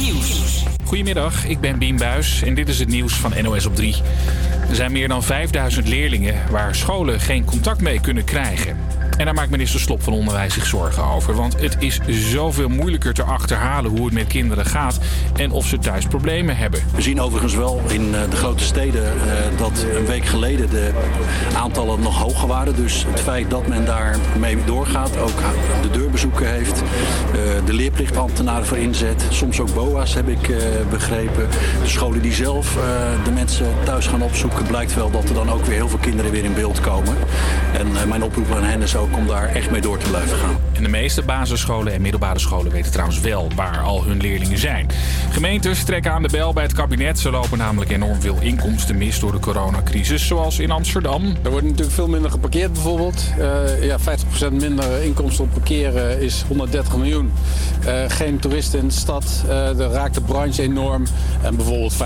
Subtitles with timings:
[0.00, 0.64] Nieuws.
[0.84, 3.96] Goedemiddag, ik ben Bien Buis en dit is het nieuws van NOS op 3.
[4.68, 8.76] Er zijn meer dan 5000 leerlingen waar scholen geen contact mee kunnen krijgen.
[9.20, 11.34] En daar maakt minister Slop van Onderwijs zich zorgen over.
[11.34, 14.98] Want het is zoveel moeilijker te achterhalen hoe het met kinderen gaat
[15.36, 16.80] en of ze thuis problemen hebben.
[16.94, 20.90] We zien overigens wel in eh, de grote steden eh, dat een week geleden de
[21.56, 22.76] aantallen nog hoger waren.
[22.76, 25.38] Dus het feit dat men daar mee doorgaat, ook
[25.82, 26.86] de deurbezoeken heeft, eh,
[27.64, 30.50] de leerplichtambtenaren voor inzet, soms ook BOA's heb ik
[30.90, 31.48] begrepen.
[31.82, 32.76] De scholen die zelf
[33.24, 36.30] de mensen thuis gaan opzoeken, blijkt wel dat er dan ook weer heel veel kinderen
[36.30, 37.16] weer in beeld komen.
[37.72, 40.56] En mijn oproep aan hen is ook om daar echt mee door te blijven gaan.
[40.72, 44.88] En de meeste basisscholen en middelbare scholen weten trouwens wel waar al hun leerlingen zijn.
[45.30, 47.18] Gemeentes trekken aan de bel bij het kabinet.
[47.18, 51.36] Ze lopen namelijk enorm veel inkomsten mis door de coronacrisis, zoals in Amsterdam.
[51.42, 53.24] Er wordt natuurlijk veel minder geparkeerd bijvoorbeeld.
[53.38, 57.32] Uh, ja, 50% minder inkomsten op parkeren is 130 miljoen.
[57.86, 61.04] Uh, geen toeristen in de stad, uh, dat raakt de branche enorm.
[61.42, 61.96] En bijvoorbeeld 50%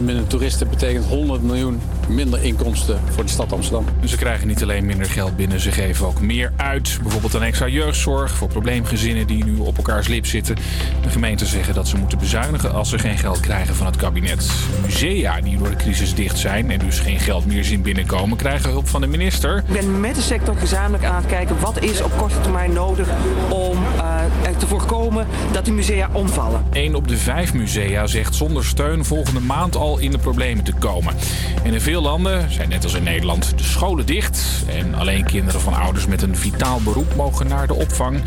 [0.00, 3.84] minder toeristen betekent 100 miljoen minder inkomsten voor de stad Amsterdam.
[4.04, 6.98] Ze krijgen niet alleen minder geld binnen, ze geven ook meer uit.
[7.02, 10.56] Bijvoorbeeld een extra jeugdzorg voor probleemgezinnen die nu op elkaars lip zitten.
[11.02, 14.50] De gemeenten zeggen dat ze moeten bezuinigen als ze geen geld krijgen van het kabinet.
[14.82, 18.70] Musea die door de crisis dicht zijn en dus geen geld meer zien binnenkomen, krijgen
[18.70, 19.56] hulp van de minister.
[19.56, 23.08] Ik ben met de sector gezamenlijk aan het kijken wat is op korte termijn nodig
[23.48, 26.64] om uh, er te voorkomen dat die musea omvallen.
[26.70, 30.72] Eén op de vijf musea zegt zonder steun volgende maand al in de problemen te
[30.72, 31.14] komen.
[31.62, 35.60] En in veel landen zijn net als in Nederland de scholen dicht en alleen kinderen
[35.60, 38.20] van ouders met een vitaal beroep mogen naar de opvang.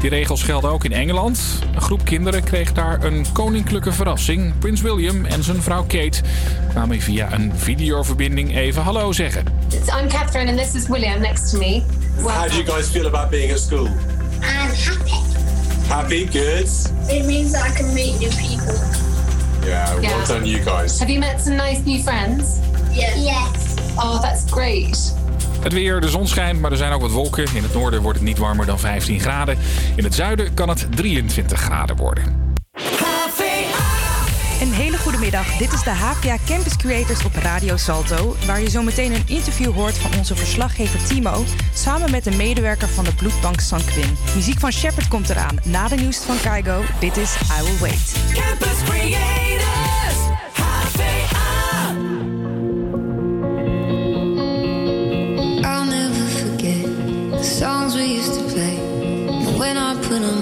[0.00, 1.40] Die regels gelden ook in Engeland.
[1.74, 4.58] Een groep kinderen kreeg daar een koninklijke verrassing.
[4.58, 6.20] Prins William en zijn vrouw Kate
[6.68, 9.44] kwamen via een videoverbinding even hallo zeggen.
[10.00, 11.82] I'm Catherine and this is William next to me.
[12.22, 13.86] How do you guys feel about being at school?
[13.86, 15.28] I'm happy.
[15.88, 16.68] Happy, good.
[17.08, 18.74] It means I can meet new people.
[19.66, 20.26] Yeah, well Yeah.
[20.28, 20.98] done, you guys.
[20.98, 22.58] Have you met some nice new friends?
[22.92, 23.16] Yes.
[23.18, 23.74] Yes.
[23.98, 24.96] Oh, that's great.
[25.62, 27.46] Het weer, de zon schijnt, maar er zijn ook wat wolken.
[27.54, 29.58] In het noorden wordt het niet warmer dan 15 graden.
[29.96, 32.54] In het zuiden kan het 23 graden worden.
[34.60, 35.56] Een hele goede middag.
[35.56, 39.98] Dit is de HVA Campus Creators op Radio Salto, waar je zometeen een interview hoort
[39.98, 41.44] van onze verslaggever Timo,
[41.74, 44.16] samen met een medewerker van de bloedbank Sanquin.
[44.34, 46.82] Muziek van Shepard komt eraan, na de nieuws van Kaigo.
[46.98, 48.14] Dit is I Will Wait.
[48.34, 49.49] Campus Creators,
[60.10, 60.39] them on,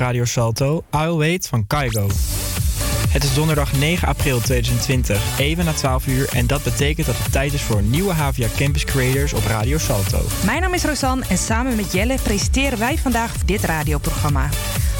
[0.00, 2.06] Radio Salto, I'll Wait van Kaigo.
[3.08, 6.28] Het is donderdag 9 april 2020, even na 12 uur.
[6.32, 10.18] En dat betekent dat het tijd is voor nieuwe HVA Campus Creators op Radio Salto.
[10.44, 14.48] Mijn naam is Rosanne en samen met Jelle presenteren wij vandaag dit radioprogramma.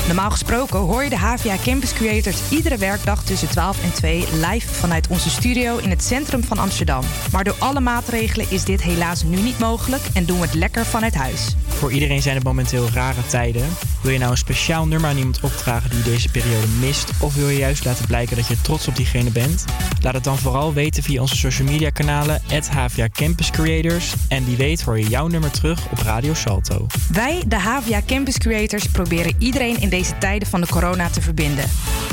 [0.06, 4.74] Normaal gesproken hoor je de HVA Campus Creators iedere werkdag tussen 12 en 2 live
[4.74, 7.04] vanuit onze studio in het centrum van Amsterdam.
[7.32, 10.84] Maar door alle maatregelen is dit helaas nu niet mogelijk en doen we het lekker
[10.84, 11.54] vanuit huis.
[11.68, 13.66] Voor iedereen zijn het momenteel rare tijden.
[14.02, 17.10] Wil je nou een speciaal nummer aan iemand opdragen die deze periode mist?
[17.20, 19.64] Of wil je juist laten blijken dat je trots op diegene bent?
[20.02, 24.14] Laat het dan vooral weten via onze social media kanalen, HVA Campus Creators.
[24.28, 26.86] En wie weet hoor je jouw nummer terug op Radio Salto.
[27.12, 31.64] Wij, de HVA Campus Creators, proberen iedereen in deze tijden van de corona te verbinden.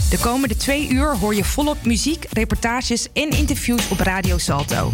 [0.09, 4.91] De komende twee uur hoor je volop muziek, reportages en interviews op Radio Salto.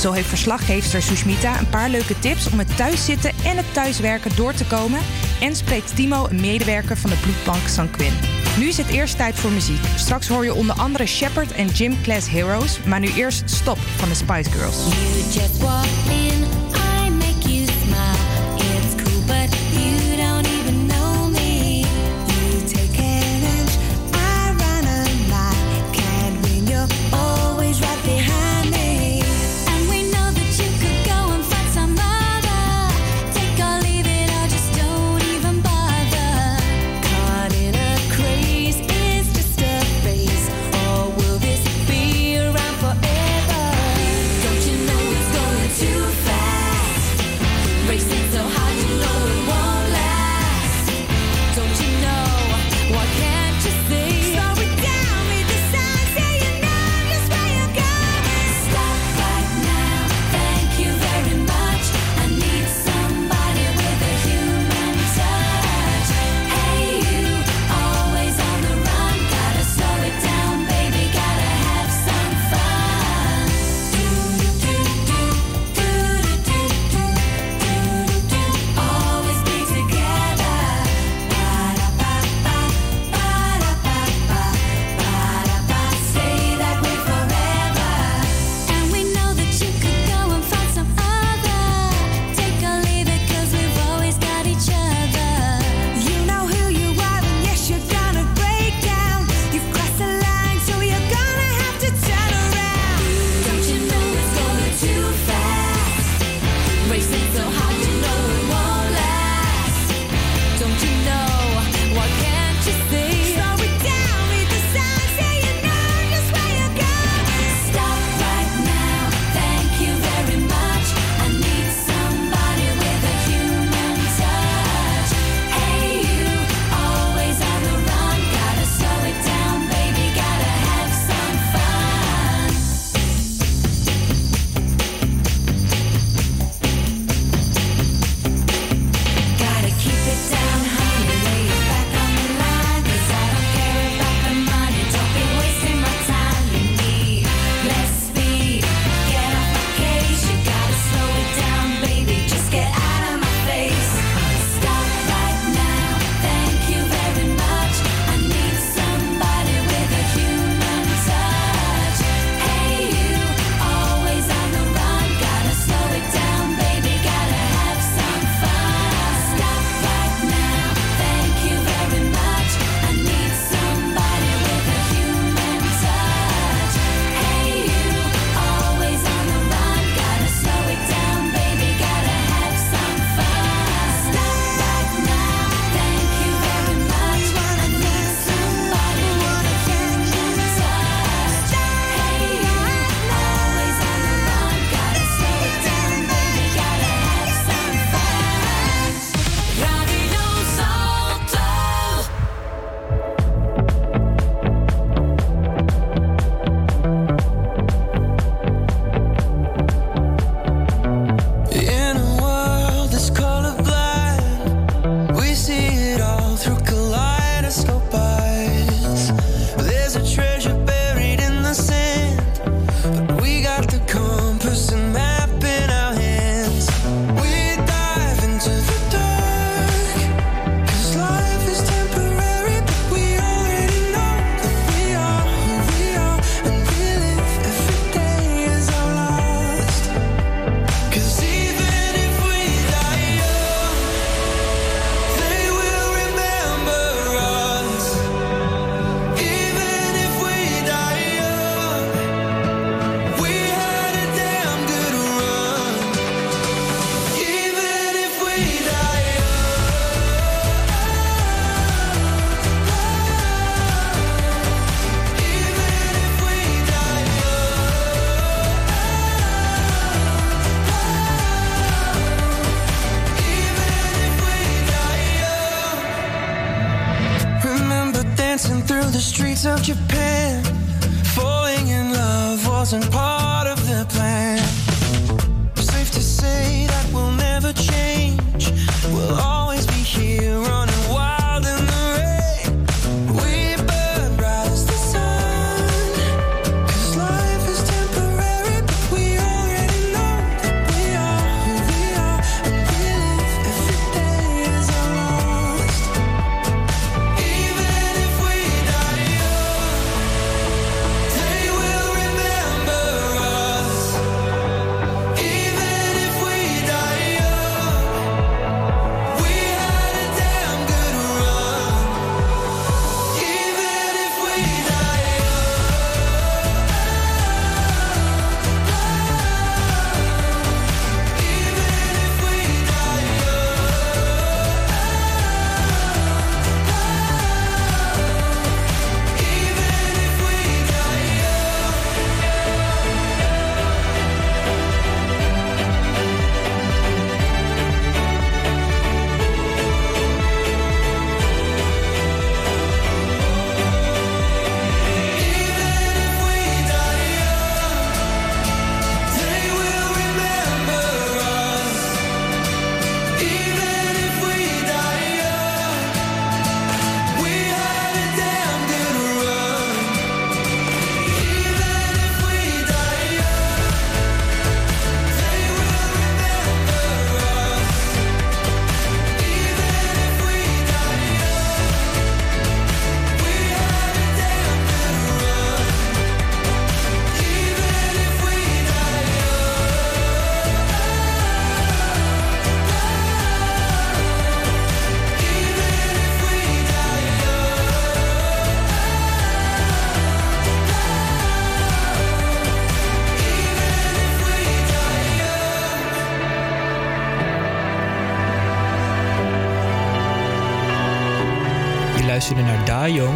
[0.00, 4.54] Zo heeft verslaggeefster Sushmita een paar leuke tips om het thuiszitten en het thuiswerken door
[4.54, 5.00] te komen.
[5.40, 8.12] En spreekt Timo, een medewerker van de bloedbank Sanquin.
[8.58, 9.84] Nu is het eerst tijd voor muziek.
[9.96, 12.78] Straks hoor je onder andere Shepard en Gym Class Heroes.
[12.84, 14.76] Maar nu eerst Stop van de Spice Girls.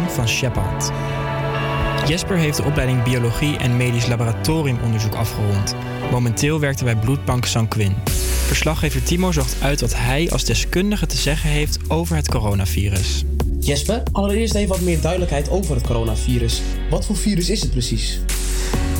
[0.07, 0.91] Van Shepard.
[2.07, 5.75] Jesper heeft de opleiding Biologie en Medisch Laboratoriumonderzoek afgerond.
[6.11, 7.95] Momenteel werkt hij bij Bloedbank Sanquin.
[8.45, 13.23] Verslaggever Timo zocht uit wat hij als deskundige te zeggen heeft over het coronavirus.
[13.59, 16.61] Jesper, allereerst even wat meer duidelijkheid over het coronavirus.
[16.89, 18.19] Wat voor virus is het precies?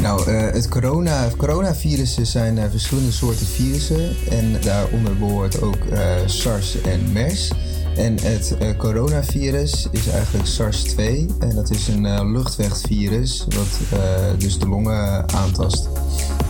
[0.01, 4.15] Nou, eh, het corona, coronavirussen zijn eh, verschillende soorten virussen.
[4.29, 7.51] En daaronder behoort ook eh, SARS en MERS.
[7.95, 10.99] En het eh, coronavirus is eigenlijk SARS-2.
[11.39, 13.99] En dat is een eh, luchtwegvirus wat eh,
[14.37, 15.89] dus de longen aantast.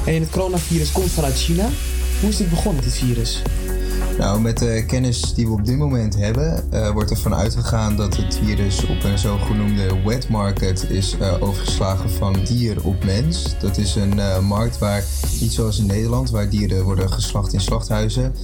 [0.05, 1.67] En het coronavirus komt vanuit China.
[2.19, 3.41] Hoe is dit begonnen, dit virus?
[4.17, 8.39] Nou, met de kennis die we op dit moment hebben, wordt ervan uitgegaan dat het
[8.43, 13.55] virus op een zogenoemde wet market is overgeslagen van dier op mens.
[13.59, 15.03] Dat is een markt waar,
[15.39, 18.35] niet zoals in Nederland, waar dieren worden geslacht in slachthuizen.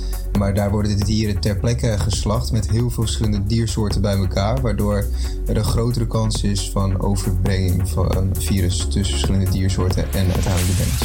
[0.42, 4.62] Maar daar worden de dieren ter plekke geslacht met heel veel verschillende diersoorten bij elkaar.
[4.62, 5.06] Waardoor
[5.46, 10.78] er een grotere kans is van overbrenging van een virus tussen verschillende diersoorten en uiteindelijk
[10.78, 11.02] de mens.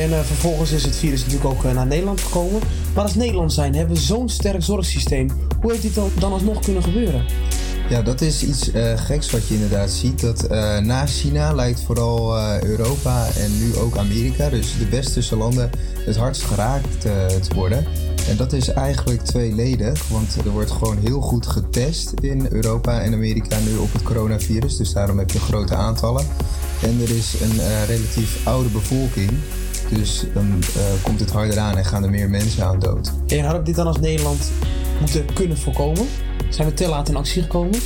[0.00, 2.60] En eh, vervolgens is het virus natuurlijk ook eh, naar Nederland gekomen.
[2.94, 5.30] Maar als Nederland zijn hebben we zo'n sterk zorgsysteem.
[5.60, 7.24] Hoe heeft dit dan, alsnog kunnen gebeuren?
[7.88, 10.20] Ja, dat is iets eh, geks wat je inderdaad ziet.
[10.20, 15.70] Dat eh, na China lijkt vooral Europa en nu ook Amerika, dus de westerse landen,
[15.98, 17.86] het hardst geraakt te worden.
[18.28, 23.12] En dat is eigenlijk tweeledig, want er wordt gewoon heel goed getest in Europa en
[23.12, 24.76] Amerika nu op het coronavirus.
[24.76, 26.26] Dus daarom heb je grote aantallen.
[26.82, 29.30] En er is een eh, relatief oude bevolking.
[29.90, 33.12] Dus dan eh, komt het harder aan en gaan er meer mensen aan dood.
[33.26, 34.50] En hadden we dit dan als Nederland
[35.00, 36.06] moeten kunnen voorkomen?
[36.50, 37.80] Zijn we te laat in actie gekomen?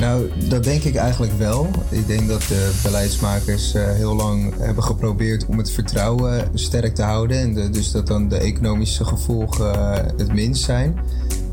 [0.00, 1.70] Nou, dat denk ik eigenlijk wel.
[1.88, 7.02] Ik denk dat de beleidsmakers eh, heel lang hebben geprobeerd om het vertrouwen sterk te
[7.02, 7.38] houden.
[7.38, 10.98] En dus dat dan de economische gevolgen eh, het minst zijn.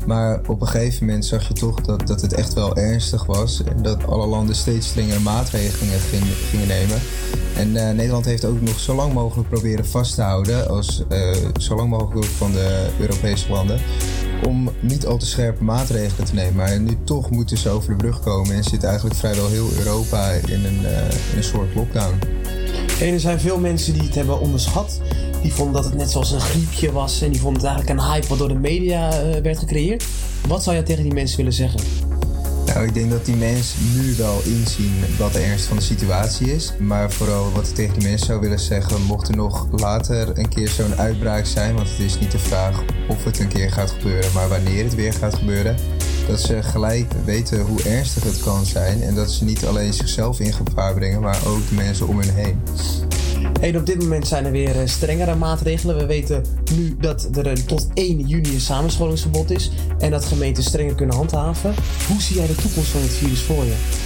[0.06, 3.62] Maar op een gegeven moment zag je toch dat, dat het echt wel ernstig was.
[3.64, 6.98] En dat alle landen steeds strengere maatregelingen gingen, gingen nemen.
[7.56, 10.68] En eh, Nederland heeft ook nog zo lang mogelijk proberen vast te houden.
[10.68, 11.04] Als,
[11.56, 13.80] zo lang mogelijk van de Europese landen
[14.44, 16.54] om niet al te scherpe maatregelen te nemen.
[16.54, 20.30] Maar nu toch moeten ze over de brug komen en zit eigenlijk vrijwel heel Europa
[20.30, 22.18] in een, eh, een soort lockdown.
[23.00, 25.00] En er zijn veel mensen die het hebben onderschat.
[25.42, 27.22] Die vonden dat het net zoals een griepje was.
[27.22, 30.04] En die vonden het eigenlijk een hype wat door de media eh, werd gecreëerd.
[30.48, 31.80] Wat zou je tegen die mensen willen zeggen?
[32.76, 36.54] Nou, ik denk dat die mensen nu wel inzien wat de ernst van de situatie
[36.54, 36.72] is.
[36.78, 40.48] Maar vooral wat ik tegen die mensen zou willen zeggen, mocht er nog later een
[40.48, 43.90] keer zo'n uitbraak zijn, want het is niet de vraag of het een keer gaat
[43.90, 45.76] gebeuren, maar wanneer het weer gaat gebeuren.
[46.28, 50.40] Dat ze gelijk weten hoe ernstig het kan zijn en dat ze niet alleen zichzelf
[50.40, 52.60] in gevaar brengen, maar ook de mensen om hen heen.
[53.60, 55.96] En op dit moment zijn er weer eh, strengere maatregelen.
[55.96, 60.94] We weten nu dat er tot 1 juni een samenscholingsverbod is en dat gemeenten strenger
[60.94, 61.74] kunnen handhaven.
[62.08, 64.04] Hoe zie jij de toekomst van het virus voor je?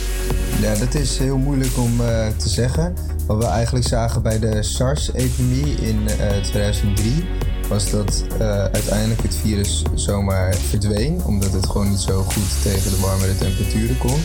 [0.61, 2.95] Ja, dat is heel moeilijk om eh, te zeggen.
[3.27, 7.25] Wat we eigenlijk zagen bij de SARS-epidemie in eh, 2003
[7.69, 12.91] was dat eh, uiteindelijk het virus zomaar verdween, omdat het gewoon niet zo goed tegen
[12.91, 14.21] de warmere temperaturen kon.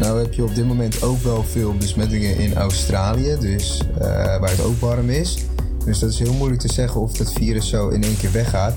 [0.00, 4.50] Nou heb je op dit moment ook wel veel besmettingen in Australië, dus, eh, waar
[4.50, 5.44] het ook warm is.
[5.84, 8.74] Dus dat is heel moeilijk te zeggen of dat virus zo in één keer weggaat.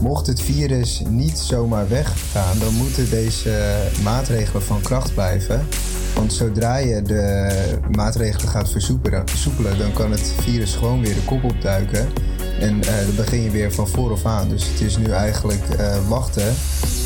[0.00, 5.66] Mocht het virus niet zomaar weggaan, dan moeten deze maatregelen van kracht blijven.
[6.14, 7.48] Want zodra je de
[7.90, 12.08] maatregelen gaat versoepelen, dan kan het virus gewoon weer de kop opduiken.
[12.60, 14.48] En eh, dan begin je weer van vooraf aan.
[14.48, 16.54] Dus het is nu eigenlijk eh, wachten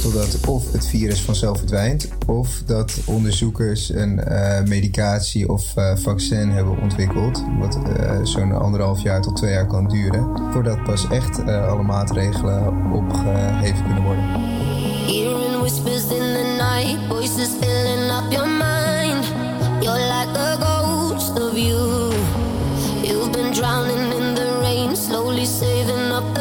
[0.00, 6.50] totdat of het virus vanzelf verdwijnt, of dat onderzoekers een eh, medicatie of eh, vaccin
[6.50, 11.46] hebben ontwikkeld, wat eh, zo'n anderhalf jaar tot twee jaar kan duren, voordat pas echt
[11.46, 14.24] alle maatregelen opgeheven kunnen worden.
[15.06, 19.24] Hearing whispers in the night, voices filling up your mind.
[19.80, 22.12] You're like a ghost of you.
[23.02, 26.37] You've been drowning in the rain, slowly saving up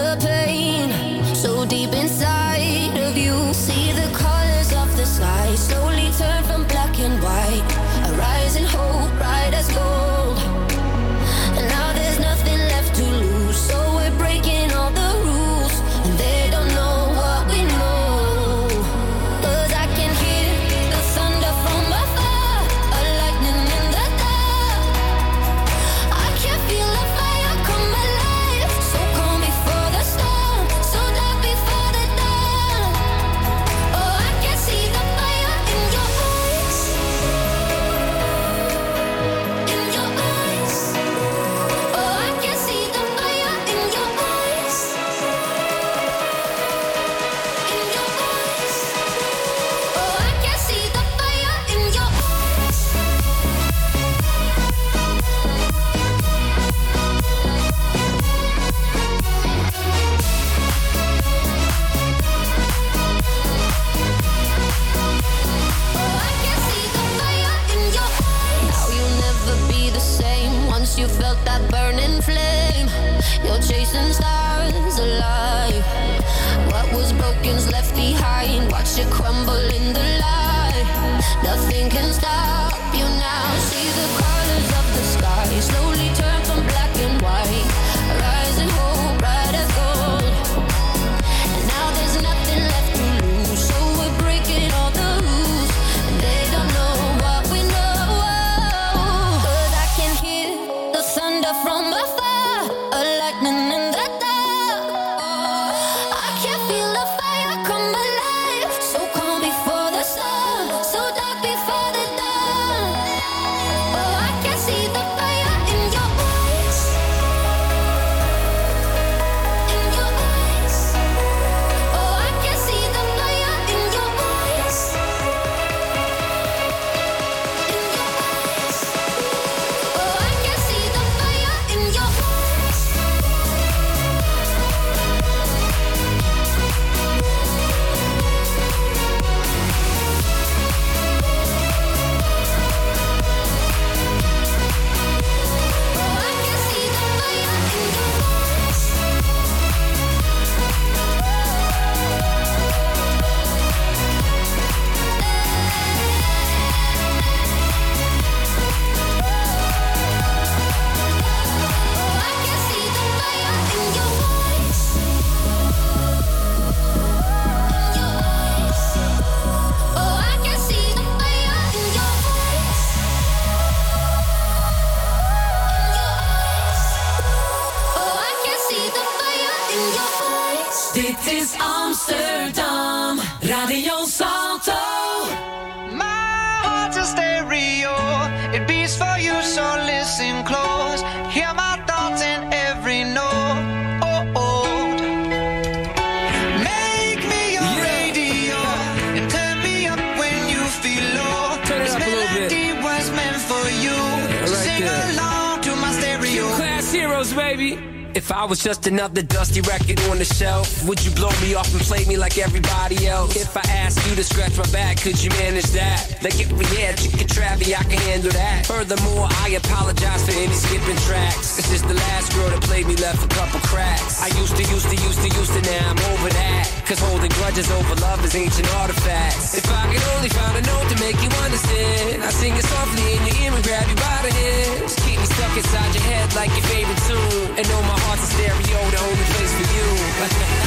[215.07, 216.19] could you manage that?
[216.19, 218.67] Like if we had chicken travy, I can handle that.
[218.67, 221.55] Furthermore, I apologize for any skipping tracks.
[221.55, 224.19] This is the last girl that played me left a couple cracks.
[224.19, 226.67] I used to, used to, used to, used to, now I'm over that.
[226.83, 229.55] Cause holding grudges over love is ancient artifacts.
[229.55, 233.07] If I could only find a note to make you understand, I sing it softly
[233.15, 234.91] in your ear and grab you by the hands.
[235.07, 237.55] Keep me stuck inside your head like your favorite tune.
[237.55, 240.66] And know my heart's a stereo, the only place for you.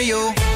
[0.00, 0.49] stereo.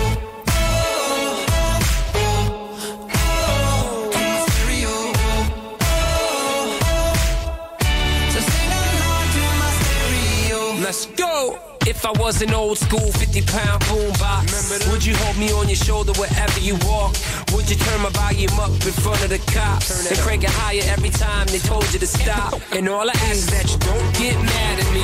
[12.05, 15.81] If I was an old school 50 pound boombox, would you hold me on your
[15.81, 17.17] shoulder wherever you walk?
[17.57, 20.85] Would you turn my volume up in front of the cops and crank it higher
[20.93, 22.61] every time they told you to stop?
[22.77, 25.01] And all I ask is that you don't get mad at me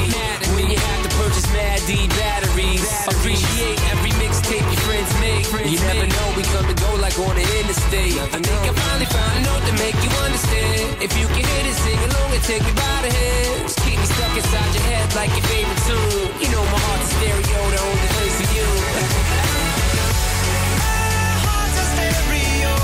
[0.52, 2.84] when you have to purchase Mad D batteries.
[3.08, 5.48] Appreciate every mixtape your friends make.
[5.72, 8.20] You never know, we come and go like on the interstate.
[8.20, 11.00] I think I finally found a note to make you understand.
[11.00, 13.72] If you can hit it, sing along and take me by the hands.
[13.88, 16.28] Keep me stuck inside your head like your favorite tune.
[16.44, 18.68] You know my heart's a stereo, the only place for you.
[21.46, 22.74] heart's a stereo.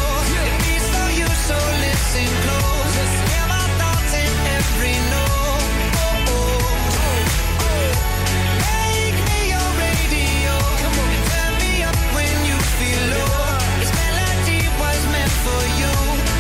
[0.47, 2.95] It beats for you, so listen close.
[3.31, 5.71] Hear my thoughts in every note.
[6.07, 7.91] Oh, oh, oh.
[8.71, 10.55] Make me your radio
[11.31, 13.59] turn me up when you feel low.
[13.81, 15.95] This melody was meant for you,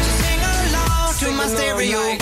[0.06, 2.15] so sing along to my stereo.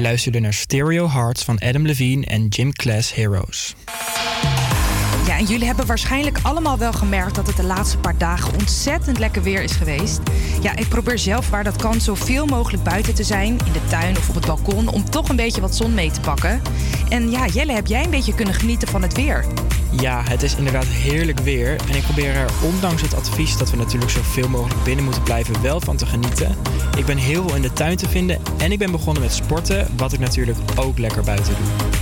[0.00, 3.74] Je luisterde naar Stereo Hearts van Adam Levine en Gym Class Heroes.
[5.26, 9.18] Ja, en jullie hebben waarschijnlijk allemaal wel gemerkt dat het de laatste paar dagen ontzettend
[9.18, 10.20] lekker weer is geweest.
[10.62, 14.16] Ja, ik probeer zelf waar dat kan zoveel mogelijk buiten te zijn, in de tuin
[14.16, 16.62] of op het balkon, om toch een beetje wat zon mee te pakken.
[17.08, 19.44] En ja, Jelle, heb jij een beetje kunnen genieten van het weer?
[19.90, 21.76] Ja, het is inderdaad heerlijk weer.
[21.88, 25.62] En ik probeer er, ondanks het advies dat we natuurlijk zoveel mogelijk binnen moeten blijven,
[25.62, 26.56] wel van te genieten.
[26.96, 29.86] Ik ben heel veel in de tuin te vinden en ik ben begonnen met sporten,
[29.96, 32.00] wat ik natuurlijk ook lekker buiten doe.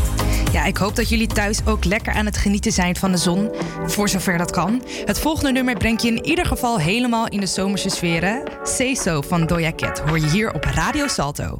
[0.52, 3.50] Ja, ik hoop dat jullie thuis ook lekker aan het genieten zijn van de zon,
[3.86, 4.82] voor zover dat kan.
[5.04, 8.42] Het volgende nummer brengt je in ieder geval helemaal in de zomerse sferen.
[8.62, 11.58] Say So van Doja Cat hoor je hier op Radio Salto.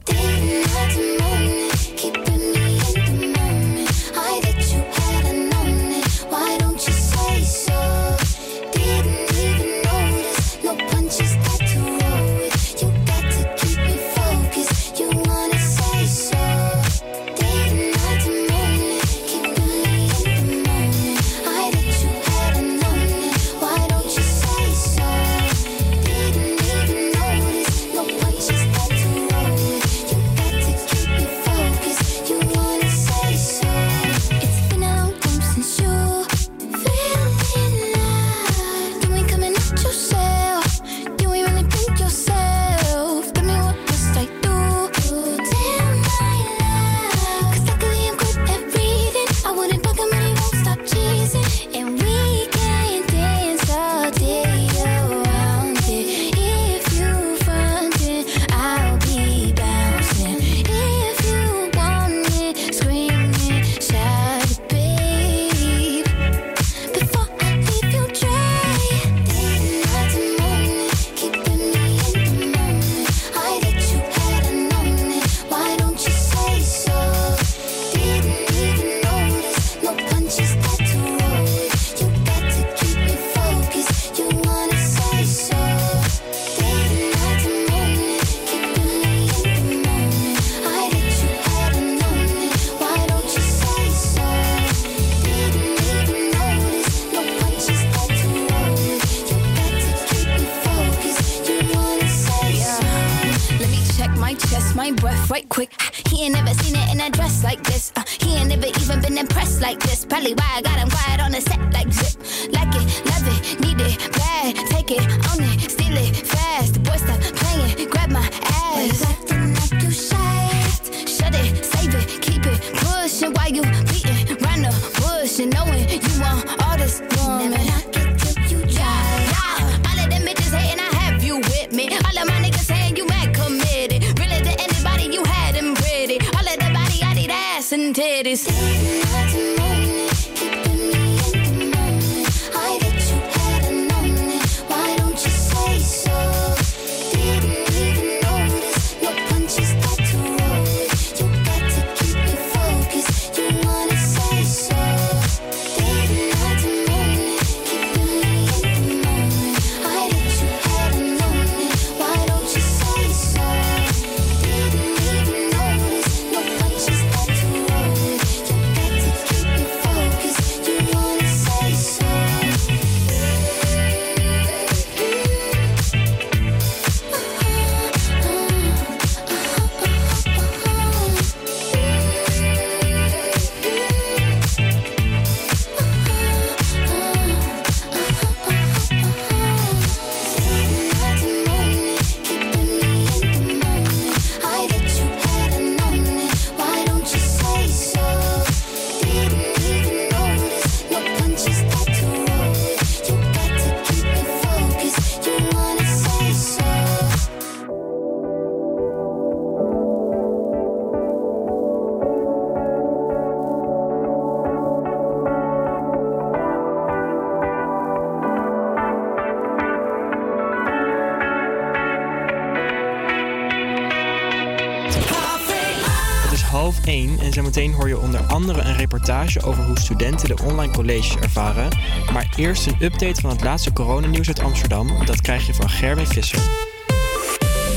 [229.88, 231.68] Studenten de online colleges ervaren.
[232.12, 235.06] Maar eerst een update van het laatste coronanieuws uit Amsterdam.
[235.06, 236.38] Dat krijg je van Gerwin Visser.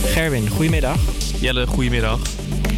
[0.06, 0.98] Gerwin, goedemiddag.
[1.40, 2.20] Jelle, goedemiddag.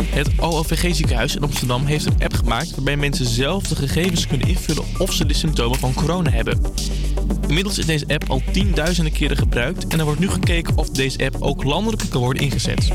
[0.05, 4.47] Het OLVG ziekenhuis in Amsterdam heeft een app gemaakt waarbij mensen zelf de gegevens kunnen
[4.47, 6.61] invullen of ze de symptomen van corona hebben.
[7.47, 11.25] Inmiddels is deze app al tienduizenden keren gebruikt en er wordt nu gekeken of deze
[11.25, 12.91] app ook landelijk kan worden ingezet.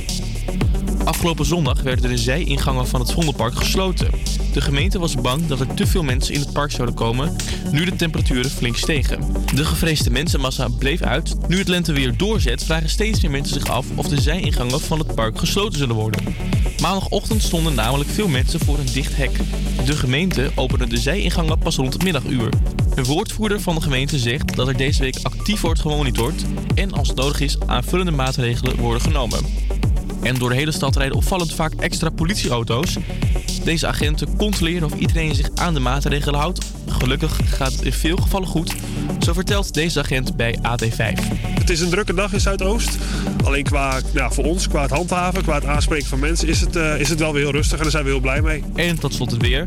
[1.05, 4.11] Afgelopen zondag werden de zijingangen van het Vondelpark gesloten.
[4.59, 7.37] De gemeente was bang dat er te veel mensen in het park zouden komen,
[7.71, 9.21] nu de temperaturen flink stegen.
[9.55, 11.49] De gevreesde mensenmassa bleef uit.
[11.49, 15.15] Nu het lenteweer doorzet, vragen steeds meer mensen zich af of de zijingangen van het
[15.15, 16.37] park gesloten zullen worden.
[16.81, 19.31] Maandagochtend stonden namelijk veel mensen voor een dicht hek.
[19.85, 22.53] De gemeente opende de zijingangen pas rond het middaguur.
[22.95, 26.45] Een woordvoerder van de gemeente zegt dat er deze week actief wordt gemonitord
[26.75, 29.41] en als het nodig is aanvullende maatregelen worden genomen.
[30.23, 32.97] En door de hele stad rijden opvallend vaak extra politieauto's.
[33.65, 36.67] Deze agenten controleren of iedereen zich aan de maatregelen houdt.
[36.87, 38.75] Gelukkig gaat het in veel gevallen goed.
[39.21, 41.23] Zo vertelt deze agent bij AT5.
[41.69, 42.99] Het is een drukke dag in Zuidoost.
[43.45, 46.77] Alleen qua, ja, voor ons, qua het handhaven, qua het aanspreken van mensen, is het,
[46.77, 48.63] eh, is het wel weer heel rustig en daar zijn we heel blij mee.
[48.75, 49.67] En tot slot het weer.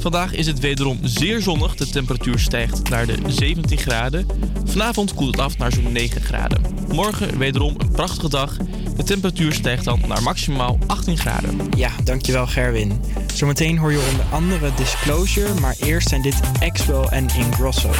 [0.00, 1.74] Vandaag is het wederom zeer zonnig.
[1.74, 4.26] De temperatuur stijgt naar de 17 graden.
[4.64, 6.60] Vanavond koelt het af naar zo'n 9 graden.
[6.88, 8.56] Morgen wederom een prachtige dag.
[8.98, 11.68] De temperatuur stijgt dan naar maximaal 18 graden.
[11.76, 13.00] Ja, dankjewel Gerwin.
[13.34, 17.90] Zometeen hoor je onder andere Disclosure, maar eerst zijn dit Axwell en Ingrosso.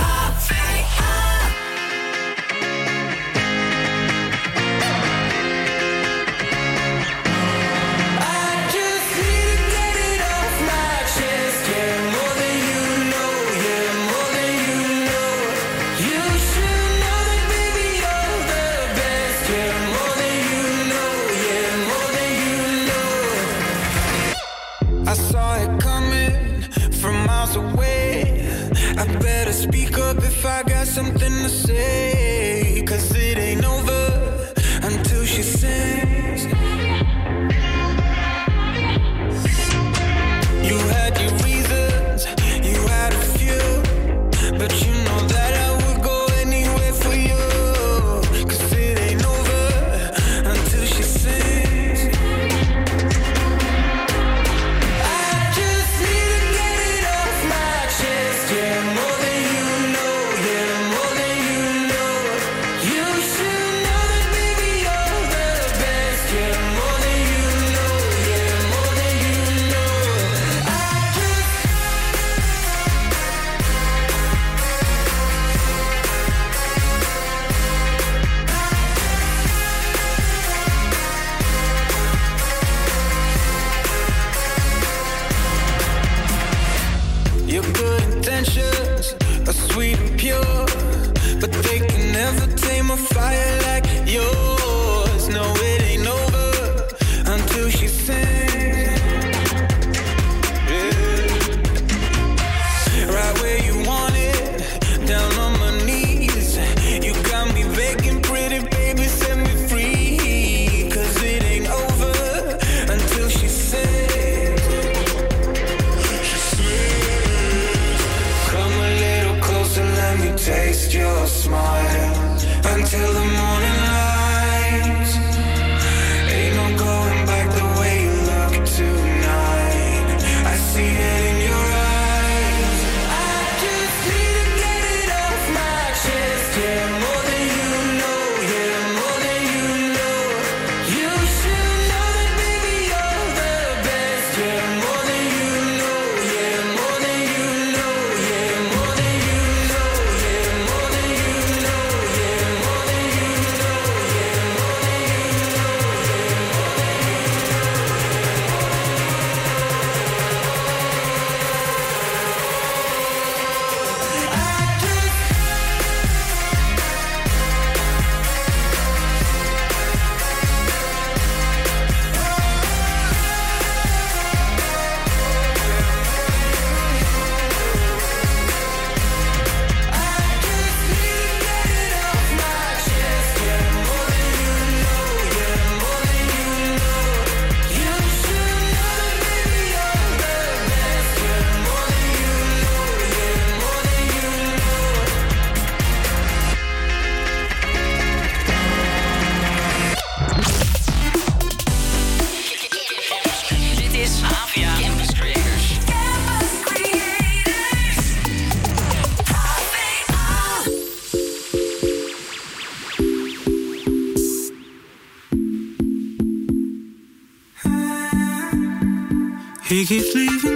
[219.78, 220.47] He keeps leaving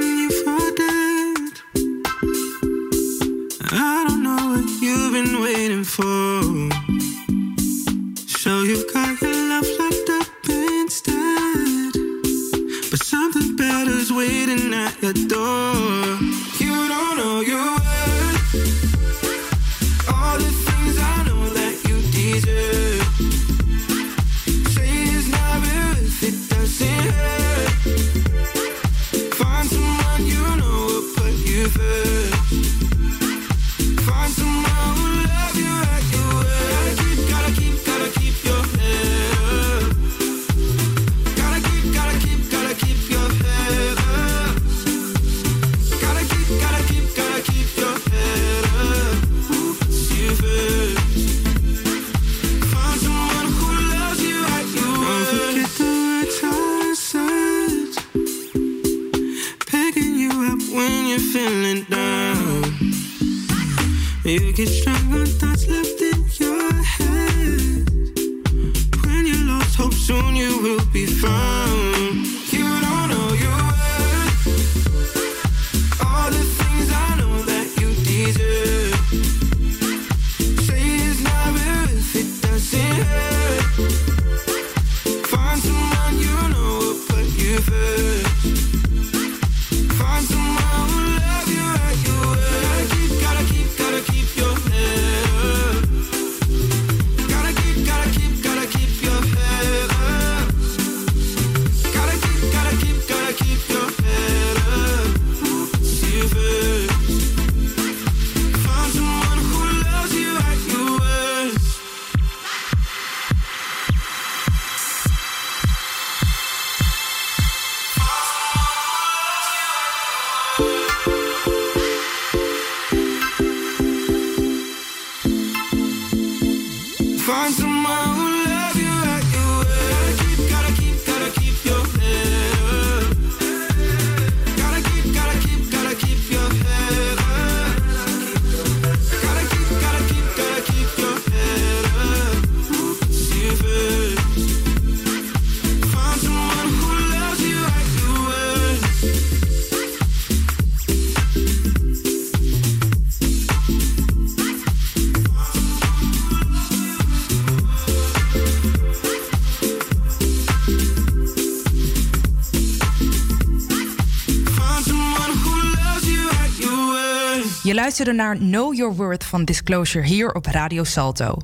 [167.72, 171.36] Je luisterde naar Know Your Worth van Disclosure hier op Radio Salto.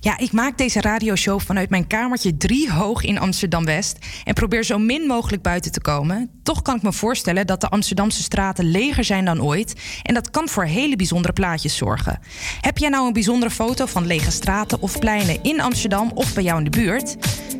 [0.00, 4.64] Ja, ik maak deze radioshow vanuit mijn kamertje drie hoog in Amsterdam West en probeer
[4.64, 6.30] zo min mogelijk buiten te komen.
[6.42, 10.30] Toch kan ik me voorstellen dat de Amsterdamse straten leger zijn dan ooit en dat
[10.30, 12.20] kan voor hele bijzondere plaatjes zorgen.
[12.60, 16.42] Heb jij nou een bijzondere foto van lege straten of pleinen in Amsterdam of bij
[16.42, 17.16] jou in de buurt?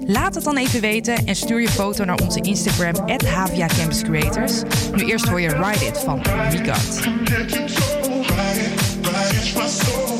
[0.06, 2.94] Laat het dan even weten en stuur je foto naar onze Instagram
[3.26, 4.62] @havia Campus Creators.
[4.94, 7.89] Nu eerst hoor je Ride It van Regard.
[9.30, 10.19] Catch my soul.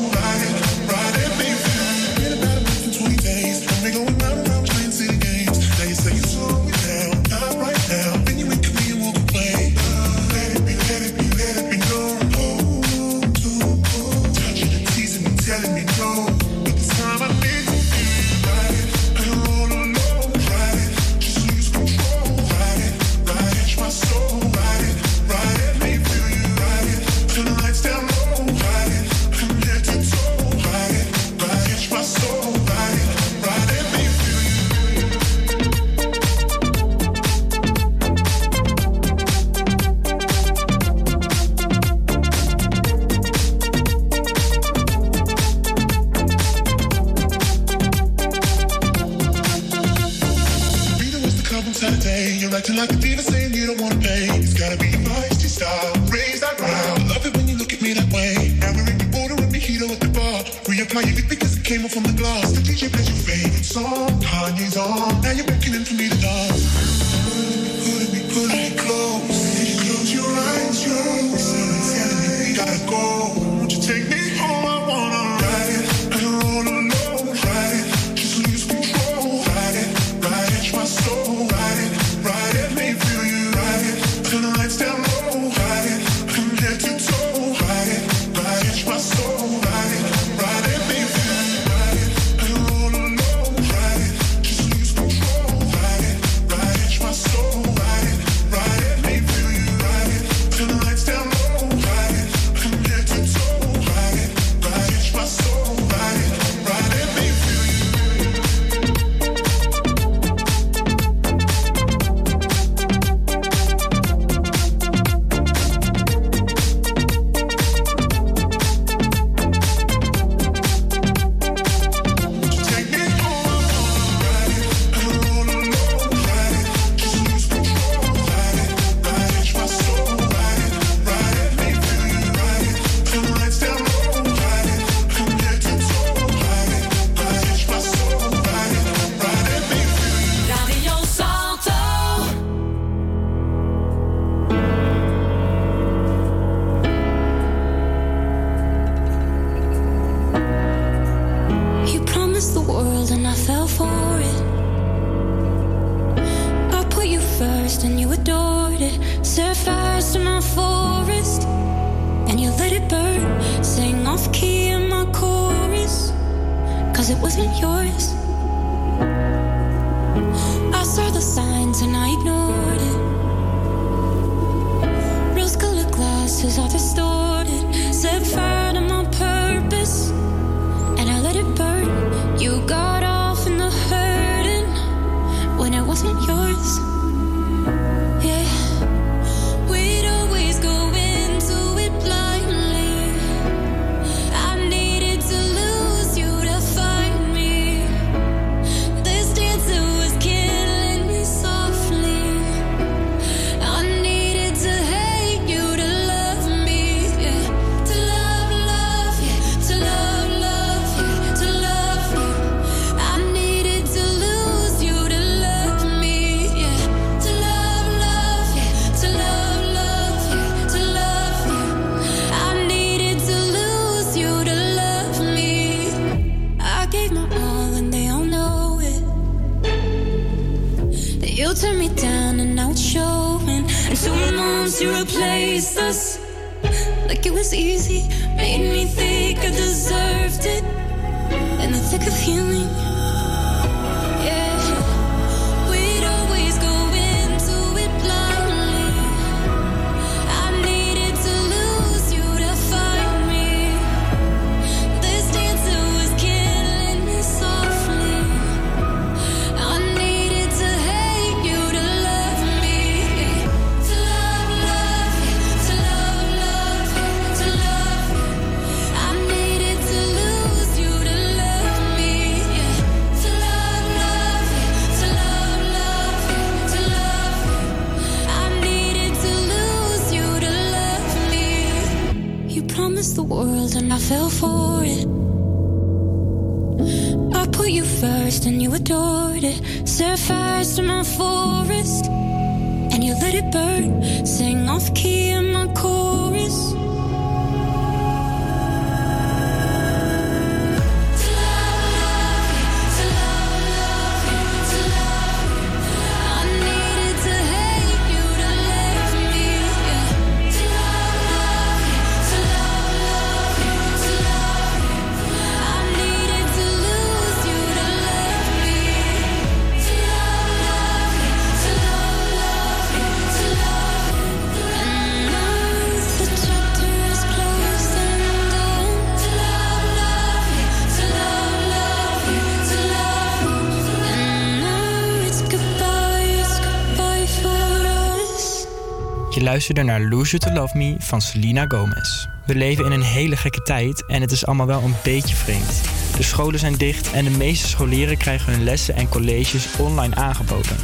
[339.67, 342.27] Luisterde naar Lose You To Love Me van Selena Gomez.
[342.45, 345.81] We leven in een hele gekke tijd en het is allemaal wel een beetje vreemd.
[346.15, 350.75] De scholen zijn dicht en de meeste scholieren krijgen hun lessen en colleges online aangeboden.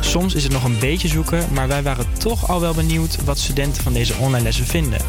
[0.00, 3.38] Soms is het nog een beetje zoeken, maar wij waren toch al wel benieuwd wat
[3.38, 5.00] studenten van deze online lessen vinden.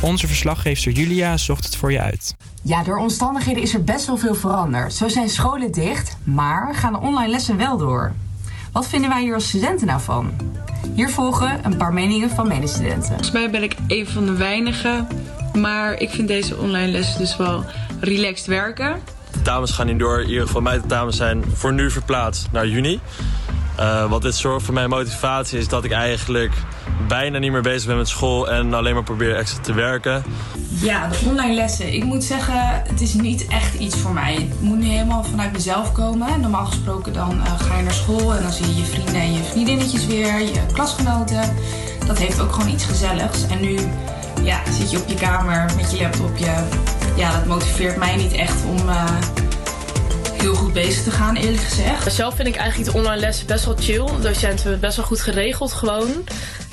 [0.00, 2.34] Onze verslaggever Julia zocht het voor je uit.
[2.62, 4.94] Ja, door omstandigheden is er best wel veel veranderd.
[4.94, 8.12] Zo zijn scholen dicht, maar gaan de online lessen wel door.
[8.72, 10.32] Wat vinden wij hier als studenten nou van?
[10.94, 13.08] Hier volgen een paar meningen van medestudenten.
[13.08, 15.08] Volgens mij ben ik een van de weinigen.
[15.52, 17.64] Maar ik vind deze online lessen dus wel
[18.00, 19.00] relaxed werken.
[19.30, 20.20] Tentamens gaan niet door.
[20.20, 23.00] In ieder geval mijn tentamens zijn voor nu verplaatst naar juni.
[23.76, 26.52] Eh, wat dit zorgt voor mijn motivatie is dat ik eigenlijk
[27.08, 30.24] bijna niet meer bezig ben met school en alleen maar probeer extra te werken.
[30.80, 31.92] Ja, de online lessen.
[31.92, 34.34] Ik moet zeggen, het is niet echt iets voor mij.
[34.34, 36.40] Het moet nu helemaal vanuit mezelf komen.
[36.40, 39.32] Normaal gesproken dan eh, ga je naar school en dan zie je je vrienden en
[39.32, 41.54] je vriendinnetjes weer, je klasgenoten.
[42.06, 43.46] Dat heeft ook gewoon iets gezelligs.
[43.46, 43.78] En nu
[44.42, 46.52] ja, zit je op je kamer met je laptopje.
[47.16, 49.04] Ja, dat motiveert mij niet echt om eh,
[50.44, 52.12] heel goed bezig te gaan, eerlijk gezegd.
[52.12, 54.06] Zelf vind ik eigenlijk de online lessen best wel chill.
[54.06, 56.24] De docenten hebben het best wel goed geregeld gewoon.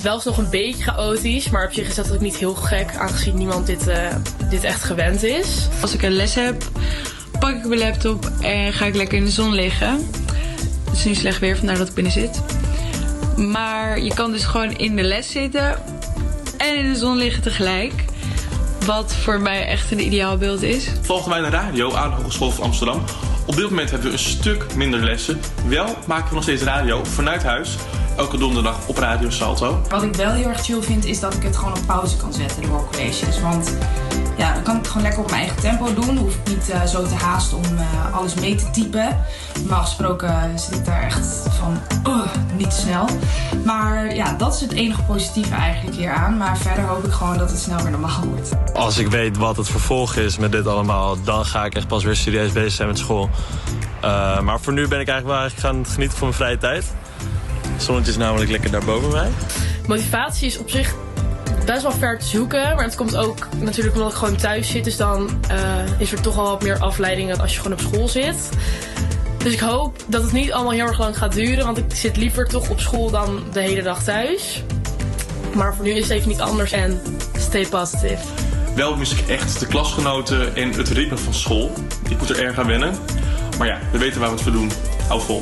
[0.01, 2.95] Wel is nog een beetje chaotisch, maar op zich is dat ook niet heel gek,
[2.95, 4.15] aangezien niemand dit, eh,
[4.49, 5.67] dit echt gewend is.
[5.81, 6.63] Als ik een les heb,
[7.39, 10.09] pak ik mijn laptop en ga ik lekker in de zon liggen.
[10.85, 12.41] Het is nu slecht weer, vandaar dat ik binnen zit.
[13.37, 15.77] Maar je kan dus gewoon in de les zitten
[16.57, 17.93] en in de zon liggen tegelijk.
[18.85, 20.87] Wat voor mij echt een ideaal beeld is.
[21.01, 23.03] Volgen wij de radio aan de Hogeschool van Amsterdam.
[23.45, 25.39] Op dit moment hebben we een stuk minder lessen.
[25.67, 27.77] Wel maken we nog steeds radio vanuit huis.
[28.17, 29.81] Elke donderdag op Radio Salto.
[29.89, 32.33] Wat ik wel heel erg chill vind, is dat ik het gewoon op pauze kan
[32.33, 33.41] zetten door colleges.
[33.41, 33.77] Want
[34.37, 36.17] ja, dan kan ik het gewoon lekker op mijn eigen tempo doen.
[36.17, 39.17] Hoef ik niet eh, zo te haasten om eh, alles mee te typen.
[39.59, 41.77] Normaal gesproken zit ik daar echt van,
[42.13, 43.05] "Ugh, niet te snel.
[43.65, 46.37] Maar ja, dat is het enige positieve eigenlijk hier aan.
[46.37, 48.51] Maar verder hoop ik gewoon dat het snel weer normaal wordt.
[48.73, 52.03] Als ik weet wat het vervolg is met dit allemaal, dan ga ik echt pas
[52.03, 53.29] weer serieus bezig zijn met school.
[54.01, 56.93] Eh, maar voor nu ben ik eigenlijk wel eigenlijk gaan genieten van mijn vrije tijd.
[57.81, 59.29] Het zonnetje is namelijk lekker daar boven mij.
[59.87, 60.95] Motivatie is op zich
[61.65, 62.75] best wel ver te zoeken.
[62.75, 64.83] Maar het komt ook natuurlijk omdat ik gewoon thuis zit.
[64.83, 65.57] Dus dan eh,
[65.97, 68.49] is er toch al wat meer afleiding dan als je gewoon op school zit.
[69.37, 71.65] Dus ik hoop dat het niet allemaal heel erg lang gaat duren.
[71.65, 74.63] Want ik zit liever toch op school dan de hele dag thuis.
[75.53, 76.71] Maar voor nu is het even niet anders.
[76.71, 77.01] En
[77.37, 78.23] stay positive.
[78.75, 81.71] Wel mis ik echt de klasgenoten en het ritme van school.
[82.09, 82.93] Ik moet er erg aan wennen.
[83.57, 84.71] Maar ja, we weten waar we het voor doen.
[85.07, 85.41] Hou vol.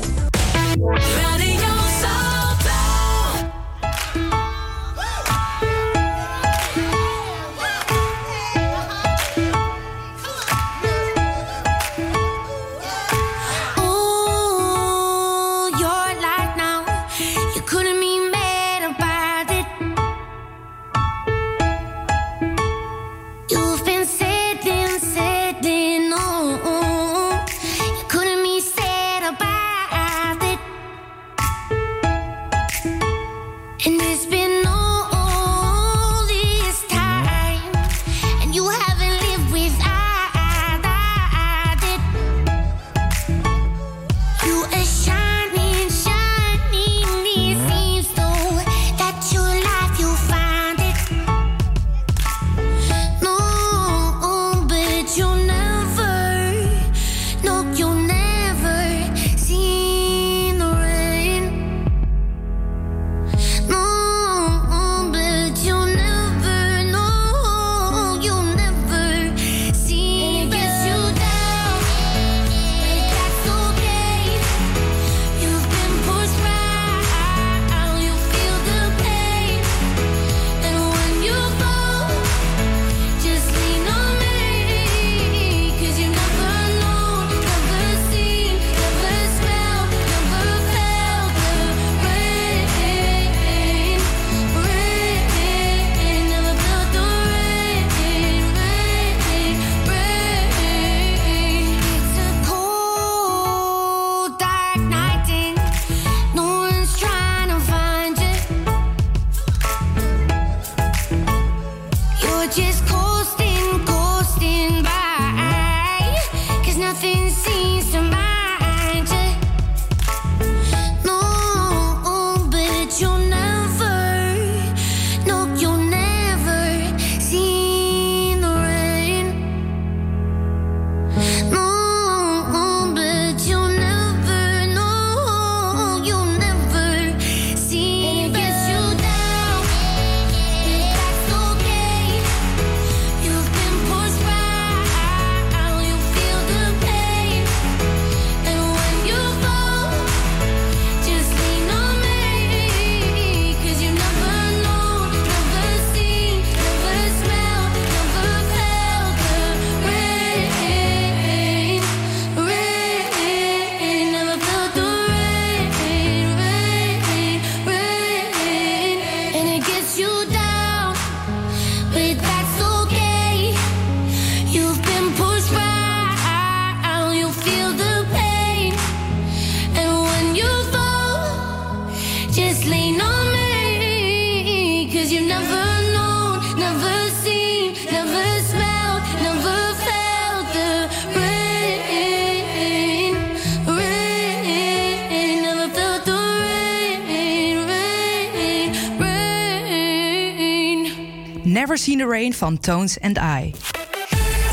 [201.90, 203.54] Seen the Rain van Tones and I.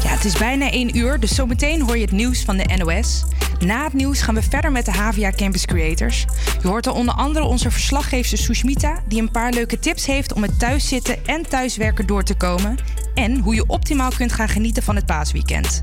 [0.03, 3.23] Ja, het is bijna 1 uur, dus zometeen hoor je het nieuws van de NOS.
[3.59, 6.25] Na het nieuws gaan we verder met de HVA Campus Creators.
[6.61, 8.99] Je hoort er onder andere onze verslaggeefster Sushmita...
[9.07, 12.77] die een paar leuke tips heeft om het thuiszitten en thuiswerken door te komen...
[13.13, 15.81] en hoe je optimaal kunt gaan genieten van het paasweekend.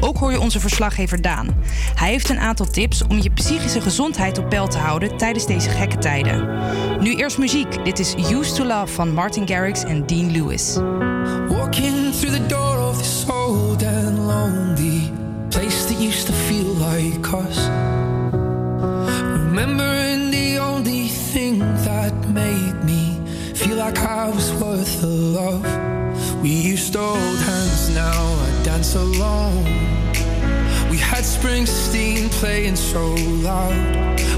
[0.00, 1.54] Ook hoor je onze verslaggever Daan.
[1.94, 5.16] Hij heeft een aantal tips om je psychische gezondheid op peil te houden...
[5.16, 6.48] tijdens deze gekke tijden.
[7.02, 7.84] Nu eerst muziek.
[7.84, 10.76] Dit is Used to Love van Martin Garrix en Dean Lewis.
[11.48, 15.10] Walking through the door of this old and lonely
[15.48, 17.68] place that used to feel like us.
[19.32, 23.18] Remembering the only thing that made me
[23.54, 25.64] feel like I was worth the love.
[26.42, 29.64] We used to hold hands, now I dance alone.
[30.88, 34.11] We had Springsteen playing so loud.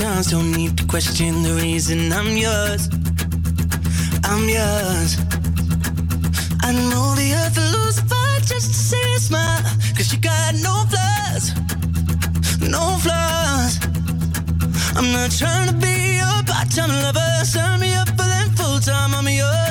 [0.00, 0.30] Times.
[0.30, 2.82] Don't need to question the reason I'm yours.
[4.24, 5.10] I'm yours.
[6.66, 9.62] I know the earth will lose a fight just to see you smile.
[9.96, 11.44] Cause you got no flaws.
[12.76, 13.72] No flaws.
[14.96, 17.30] I'm not trying to be your part-time lover.
[17.44, 19.14] Sign me up for them full-time.
[19.14, 19.69] I'm yours.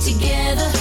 [0.00, 0.73] together.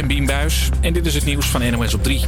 [0.00, 2.20] Ben Bien Buis en dit is het nieuws van NOS op 3.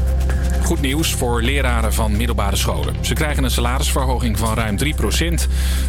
[0.62, 2.94] Goed nieuws voor leraren van middelbare scholen.
[3.00, 5.46] Ze krijgen een salarisverhoging van ruim 3%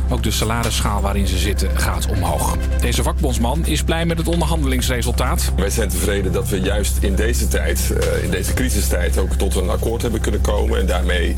[0.09, 2.57] Ook de salarisschaal waarin ze zitten gaat omhoog.
[2.81, 5.51] Deze vakbondsman is blij met het onderhandelingsresultaat.
[5.55, 9.55] Wij zijn tevreden dat we juist in deze tijd, eh, in deze crisistijd, ook tot
[9.55, 10.79] een akkoord hebben kunnen komen.
[10.79, 11.35] En daarmee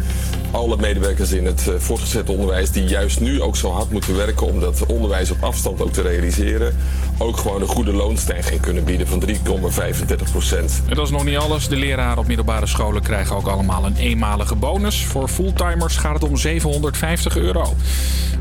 [0.52, 4.48] alle medewerkers in het eh, voortgezet onderwijs, die juist nu ook zo hard moeten werken
[4.48, 6.76] om dat onderwijs op afstand ook te realiseren,
[7.18, 10.82] ook gewoon een goede loonstijging kunnen bieden van 3,35 procent.
[10.88, 11.68] En dat is nog niet alles.
[11.68, 15.06] De leraren op middelbare scholen krijgen ook allemaal een eenmalige bonus.
[15.06, 17.76] Voor fulltimers gaat het om 750 euro.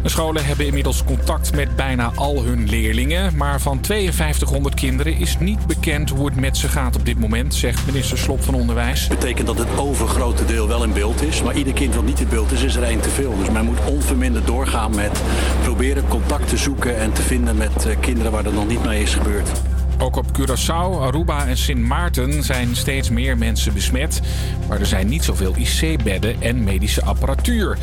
[0.02, 3.36] De scholen hebben inmiddels contact met bijna al hun leerlingen.
[3.36, 7.54] Maar van 5200 kinderen is niet bekend hoe het met ze gaat op dit moment,
[7.54, 9.08] zegt minister Slop van Onderwijs.
[9.08, 11.42] Dat betekent dat het overgrote deel wel in beeld is.
[11.42, 13.38] Maar ieder kind wat niet in beeld is, is er één te veel.
[13.38, 15.22] Dus men moet onverminderd doorgaan met
[15.62, 19.02] proberen contact te zoeken en te vinden met eh, kinderen waar dat nog niet mee
[19.02, 19.50] is gebeurd.
[19.98, 24.20] Ook op Curaçao, Aruba en Sint Maarten zijn steeds meer mensen besmet.
[24.68, 27.78] Maar er zijn niet zoveel IC-bedden en medische apparatuur.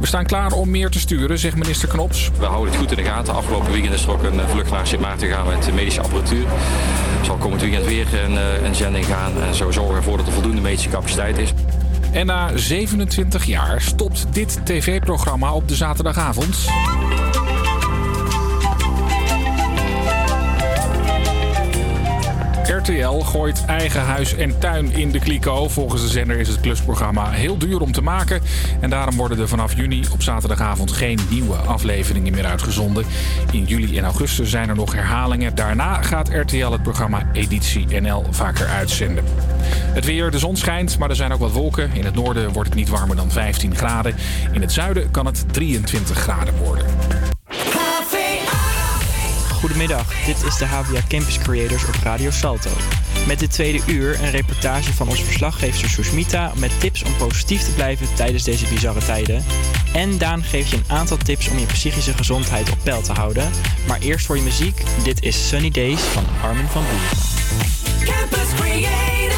[0.00, 2.30] We staan klaar om meer te sturen, zegt minister Knops.
[2.38, 3.34] We houden het goed in de gaten.
[3.34, 6.44] Afgelopen weekend is er ook een eh, vlucht naar Sint Maarten gegaan met medische apparatuur.
[7.18, 9.32] Er zal komend weekend weer een, eh, een zending gaan.
[9.42, 11.52] En zo zorgen we ervoor dat er voldoende medische capaciteit is.
[12.12, 16.68] En na 27 jaar stopt dit tv-programma op de zaterdagavond.
[22.62, 25.68] RTL gooit eigen huis en tuin in de kliko.
[25.68, 28.42] Volgens de zender is het klusprogramma heel duur om te maken.
[28.80, 33.04] En daarom worden er vanaf juni op zaterdagavond geen nieuwe afleveringen meer uitgezonden.
[33.52, 35.54] In juli en augustus zijn er nog herhalingen.
[35.54, 39.24] Daarna gaat RTL het programma Editie NL vaker uitzenden.
[39.92, 41.90] Het weer, de zon schijnt, maar er zijn ook wat wolken.
[41.92, 44.14] In het noorden wordt het niet warmer dan 15 graden.
[44.52, 47.29] In het zuiden kan het 23 graden worden.
[49.60, 52.70] Goedemiddag, dit is de HVA Campus Creators op Radio Salto.
[53.26, 57.70] Met dit tweede uur een reportage van onze verslaggever Susmita met tips om positief te
[57.70, 59.44] blijven tijdens deze bizarre tijden.
[59.92, 63.50] En Daan geeft je een aantal tips om je psychische gezondheid op peil te houden.
[63.86, 67.16] Maar eerst voor je muziek, dit is Sunny Days van Armin van Buuren.
[68.04, 69.29] Campus Creators,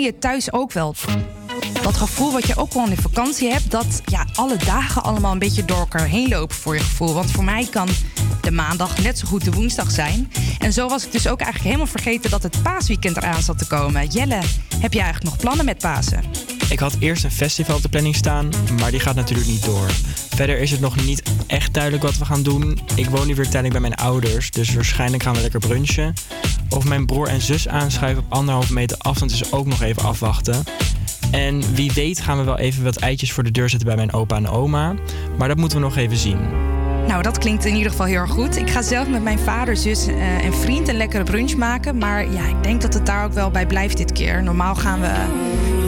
[0.00, 0.94] je thuis ook wel.
[1.82, 5.38] Dat gevoel wat je ook wel in vakantie hebt, dat ja, alle dagen allemaal een
[5.38, 7.14] beetje door elkaar heen lopen voor je gevoel.
[7.14, 7.88] Want voor mij kan
[8.40, 10.32] de maandag net zo goed de woensdag zijn.
[10.58, 13.66] En zo was ik dus ook eigenlijk helemaal vergeten dat het paasweekend eraan zat te
[13.66, 14.06] komen.
[14.06, 14.40] Jelle,
[14.80, 16.24] heb je eigenlijk nog plannen met Pasen?
[16.70, 19.90] Ik had eerst een festival op de planning staan, maar die gaat natuurlijk niet door.
[20.28, 22.78] Verder is het nog niet echt duidelijk wat we gaan doen.
[22.94, 26.14] Ik woon nu weer tijdelijk bij mijn ouders, dus waarschijnlijk gaan we lekker brunchen.
[26.68, 30.64] Of mijn broer en zus aanschuiven op anderhalve meter afstand is ook nog even afwachten.
[31.30, 34.12] En wie weet gaan we wel even wat eitjes voor de deur zetten bij mijn
[34.12, 34.94] opa en oma.
[35.38, 36.38] Maar dat moeten we nog even zien.
[37.06, 38.56] Nou, dat klinkt in ieder geval heel erg goed.
[38.56, 41.98] Ik ga zelf met mijn vader, zus eh, en vriend een lekkere brunch maken.
[41.98, 44.42] Maar ja, ik denk dat het daar ook wel bij blijft dit keer.
[44.42, 45.12] Normaal gaan we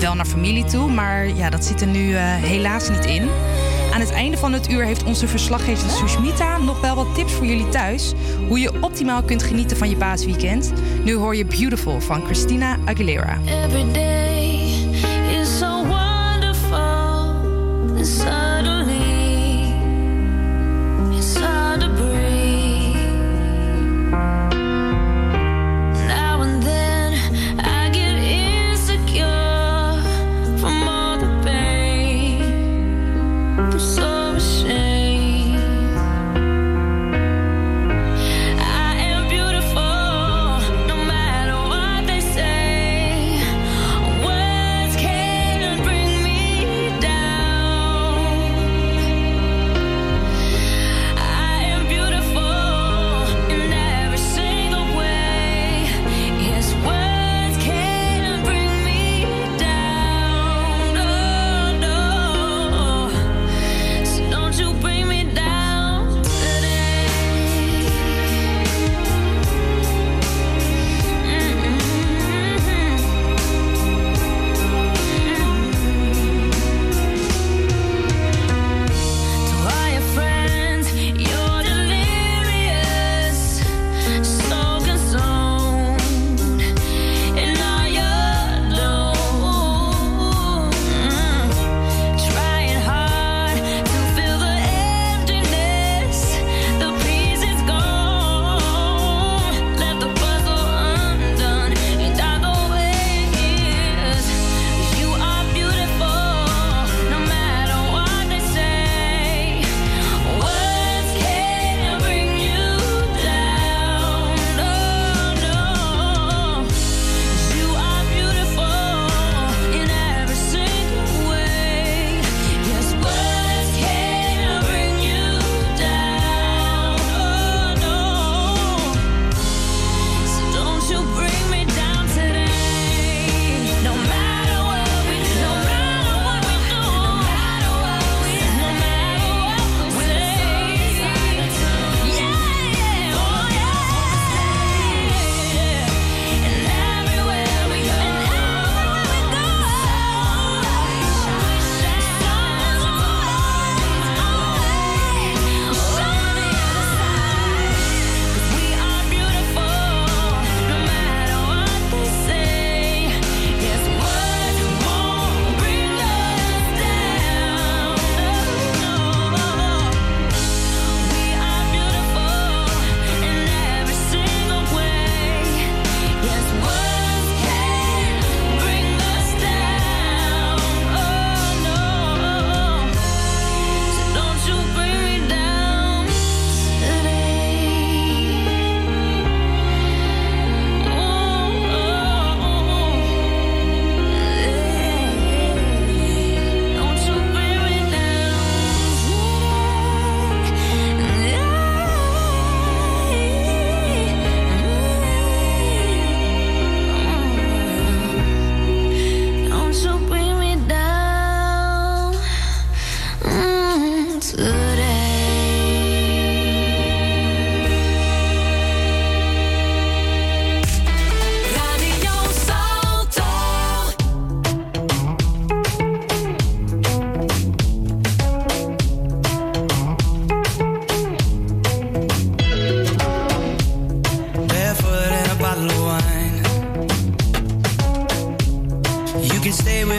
[0.01, 3.29] wel naar familie toe, maar ja, dat zit er nu eh, helaas niet in.
[3.93, 7.47] Aan het einde van het uur heeft onze verslaggever Sushmita nog wel wat tips voor
[7.47, 8.13] jullie thuis.
[8.49, 10.73] Hoe je optimaal kunt genieten van je paasweekend.
[11.05, 13.39] Nu hoor je Beautiful van Christina Aguilera.
[13.45, 14.71] Every day
[15.41, 17.35] is so wonderful,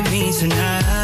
[0.10, 1.01] me tonight.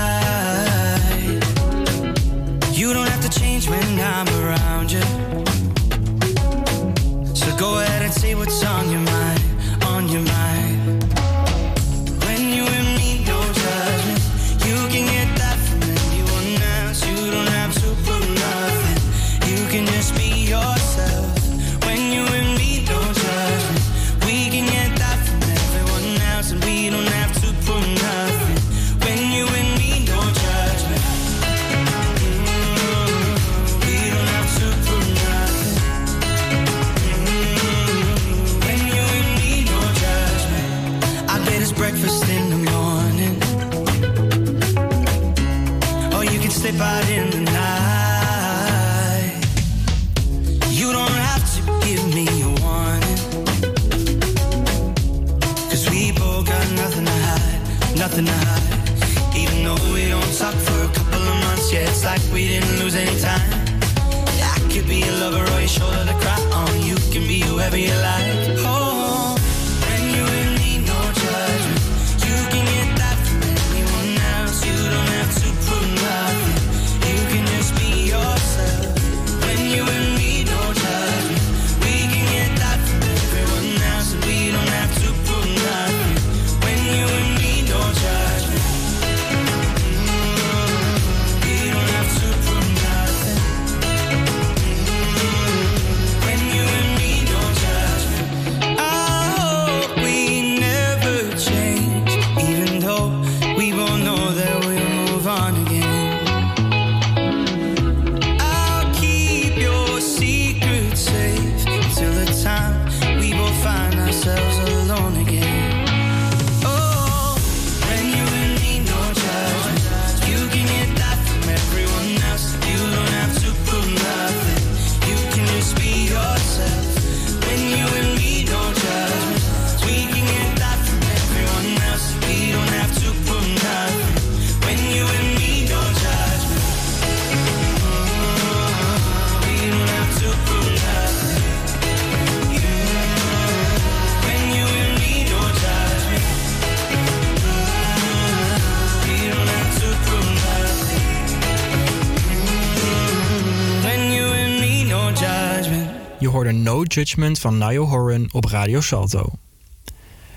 [156.97, 159.31] Judgment van Niall Horan op Radio Salto.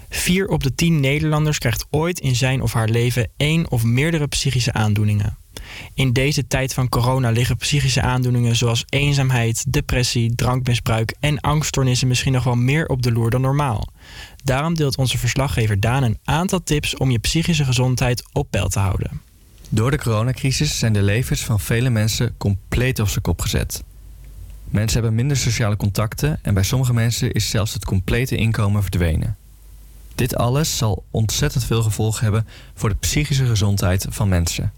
[0.09, 4.27] Vier op de tien Nederlanders krijgt ooit in zijn of haar leven één of meerdere
[4.27, 5.37] psychische aandoeningen.
[5.95, 12.33] In deze tijd van corona liggen psychische aandoeningen zoals eenzaamheid, depressie, drankmisbruik en angststoornissen misschien
[12.33, 13.89] nog wel meer op de loer dan normaal.
[14.45, 18.79] Daarom deelt onze verslaggever Daan een aantal tips om je psychische gezondheid op peil te
[18.79, 19.21] houden.
[19.69, 23.83] Door de coronacrisis zijn de levens van vele mensen compleet op zijn kop gezet.
[24.71, 29.37] Mensen hebben minder sociale contacten en bij sommige mensen is zelfs het complete inkomen verdwenen.
[30.15, 34.73] Dit alles zal ontzettend veel gevolgen hebben voor de psychische gezondheid van mensen.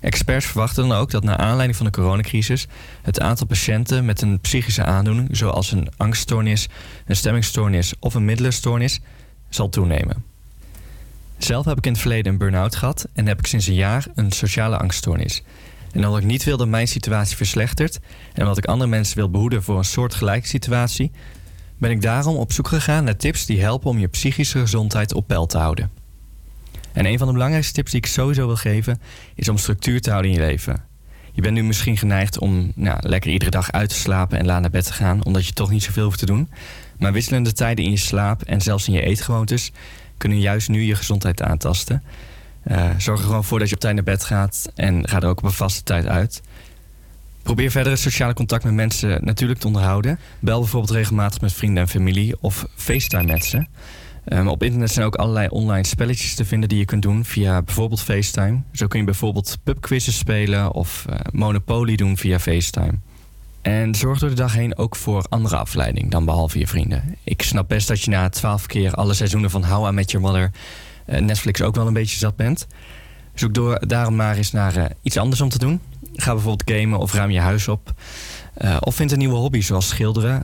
[0.00, 2.66] Experts verwachten dan ook dat naar aanleiding van de coronacrisis
[3.02, 6.68] het aantal patiënten met een psychische aandoening, zoals een angststoornis,
[7.06, 9.00] een stemmingstoornis of een middelenstoornis,
[9.48, 10.24] zal toenemen.
[11.38, 14.06] Zelf heb ik in het verleden een burn-out gehad en heb ik sinds een jaar
[14.14, 15.42] een sociale angststoornis.
[15.92, 17.98] En omdat ik niet wil dat mijn situatie verslechtert
[18.32, 21.10] en omdat ik andere mensen wil behoeden voor een soortgelijke situatie,
[21.78, 25.26] ben ik daarom op zoek gegaan naar tips die helpen om je psychische gezondheid op
[25.26, 25.90] peil te houden.
[26.92, 29.00] En een van de belangrijkste tips die ik sowieso wil geven
[29.34, 30.84] is om structuur te houden in je leven.
[31.32, 34.60] Je bent nu misschien geneigd om nou, lekker iedere dag uit te slapen en laat
[34.60, 36.50] naar bed te gaan, omdat je toch niet zoveel hoeft te doen.
[36.98, 39.72] Maar wisselende tijden in je slaap en zelfs in je eetgewoontes
[40.16, 42.02] kunnen juist nu je gezondheid aantasten.
[42.62, 45.28] Eh, zorg er gewoon voor dat je op tijd naar bed gaat en ga er
[45.28, 46.42] ook op een vaste tijd uit.
[47.42, 50.18] Probeer verder het sociale contact met mensen natuurlijk te onderhouden.
[50.38, 53.66] Bel bijvoorbeeld regelmatig met vrienden en familie of FaceTime met ze.
[54.28, 57.62] Um, op internet zijn ook allerlei online spelletjes te vinden die je kunt doen via
[57.62, 58.60] bijvoorbeeld FaceTime.
[58.72, 62.92] Zo kun je bijvoorbeeld pubquizzes spelen of uh, Monopoly doen via FaceTime.
[63.62, 67.16] En zorg door de dag heen ook voor andere afleiding dan behalve je vrienden.
[67.24, 70.26] Ik snap best dat je na twaalf keer alle seizoenen van How I Met Your
[70.26, 70.50] Mother
[71.18, 72.66] Netflix ook wel een beetje zat bent.
[73.34, 75.80] Zoek door, daarom maar eens naar uh, iets anders om te doen.
[76.14, 77.92] Ga bijvoorbeeld gamen of ruim je huis op.
[78.58, 80.42] Uh, of vind een nieuwe hobby zoals schilderen.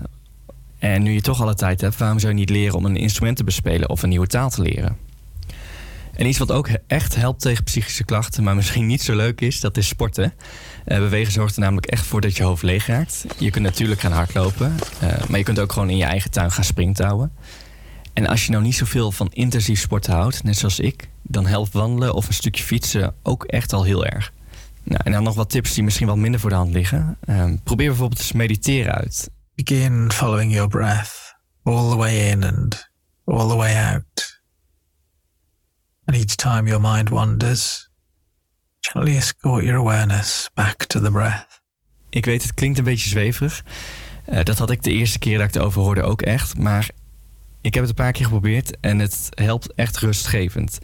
[0.79, 3.37] En nu je toch alle tijd hebt, waarom zou je niet leren om een instrument
[3.37, 4.97] te bespelen of een nieuwe taal te leren?
[6.15, 9.61] En iets wat ook echt helpt tegen psychische klachten, maar misschien niet zo leuk is,
[9.61, 10.33] dat is sporten.
[10.85, 13.25] Bewegen zorgt er namelijk echt voor dat je hoofd leeg raakt.
[13.39, 14.75] Je kunt natuurlijk gaan hardlopen,
[15.29, 17.33] maar je kunt ook gewoon in je eigen tuin gaan springtouwen.
[18.17, 21.73] En als je nou niet zoveel van intensief sporten houdt, net zoals ik, dan helpt
[21.73, 24.33] wandelen of een stukje fietsen ook echt al heel erg.
[24.83, 27.19] Nou, en dan nog wat tips die misschien wat minder voor de hand liggen.
[27.29, 29.31] Um, probeer bijvoorbeeld eens mediteren uit.
[29.55, 32.91] Begin following your breath all the way in and
[33.25, 34.41] all the way out.
[36.05, 37.91] And each time your mind wanders,
[38.81, 41.61] gently escort your awareness back to the breath.
[42.09, 43.65] Ik weet, het klinkt een beetje zweverig.
[44.29, 46.59] Uh, dat had ik de eerste keer dat ik het over hoorde ook echt.
[46.59, 46.89] Maar
[47.67, 50.79] ik heb het een paar keer geprobeerd en het helpt echt rustgevend.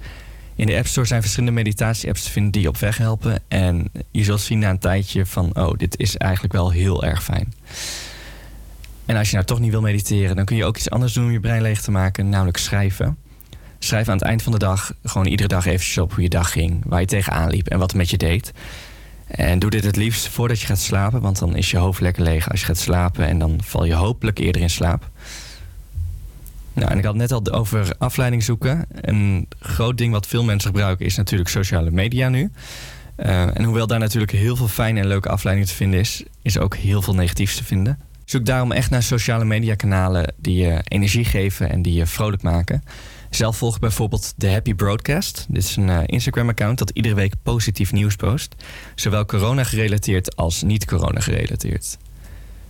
[0.54, 3.42] In de App Store zijn verschillende meditatie-apps te vinden die je op weg helpen.
[3.48, 7.22] En je zult zien na een tijdje van, oh, dit is eigenlijk wel heel erg
[7.22, 7.54] fijn.
[9.06, 11.24] En als je nou toch niet wil mediteren, dan kun je ook iets anders doen
[11.24, 13.16] om je brein leeg te maken, namelijk schrijven.
[13.78, 16.52] Schrijf aan het eind van de dag gewoon iedere dag eventjes op hoe je dag
[16.52, 18.52] ging, waar je tegenaan liep en wat het met je deed.
[19.26, 22.22] En doe dit het liefst voordat je gaat slapen, want dan is je hoofd lekker
[22.22, 25.10] leeg als je gaat slapen en dan val je hopelijk eerder in slaap.
[26.72, 28.86] Nou, en ik had het net al over afleiding zoeken.
[29.00, 32.50] Een groot ding wat veel mensen gebruiken is natuurlijk sociale media nu.
[33.16, 36.58] Eh, en hoewel daar natuurlijk heel veel fijne en leuke afleidingen te vinden is, is
[36.58, 37.98] ook heel veel negatiefs te vinden.
[38.24, 42.82] Zoek daarom echt naar sociale mediakanalen die je energie geven en die je vrolijk maken.
[43.30, 45.46] Zelf volg ik bijvoorbeeld The Happy Broadcast.
[45.48, 48.54] Dit is een eh, Instagram-account dat iedere week positief nieuws post.
[48.94, 51.98] Zowel corona-gerelateerd als niet-corona gerelateerd.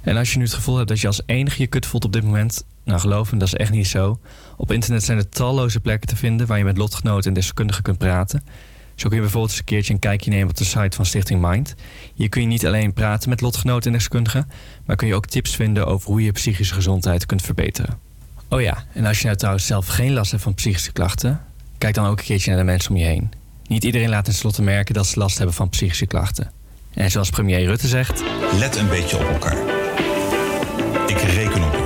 [0.03, 2.13] En als je nu het gevoel hebt dat je als enige je kut voelt op
[2.13, 2.65] dit moment...
[2.85, 4.21] nou geloof me, dat is echt niet zo.
[4.57, 6.47] Op internet zijn er talloze plekken te vinden...
[6.47, 8.43] waar je met lotgenoten en deskundigen kunt praten.
[8.95, 11.41] Zo kun je bijvoorbeeld eens een keertje een kijkje nemen op de site van Stichting
[11.41, 11.75] Mind.
[12.15, 14.51] Hier kun je niet alleen praten met lotgenoten en deskundigen...
[14.85, 17.99] maar kun je ook tips vinden over hoe je psychische gezondheid kunt verbeteren.
[18.49, 21.41] Oh ja, en als je nou trouwens zelf geen last hebt van psychische klachten...
[21.79, 23.33] kijk dan ook een keertje naar de mensen om je heen.
[23.67, 26.51] Niet iedereen laat tenslotte merken dat ze last hebben van psychische klachten.
[26.95, 28.23] En zoals premier Rutte zegt...
[28.59, 29.82] Let een beetje op elkaar.
[31.07, 31.82] Ik reken op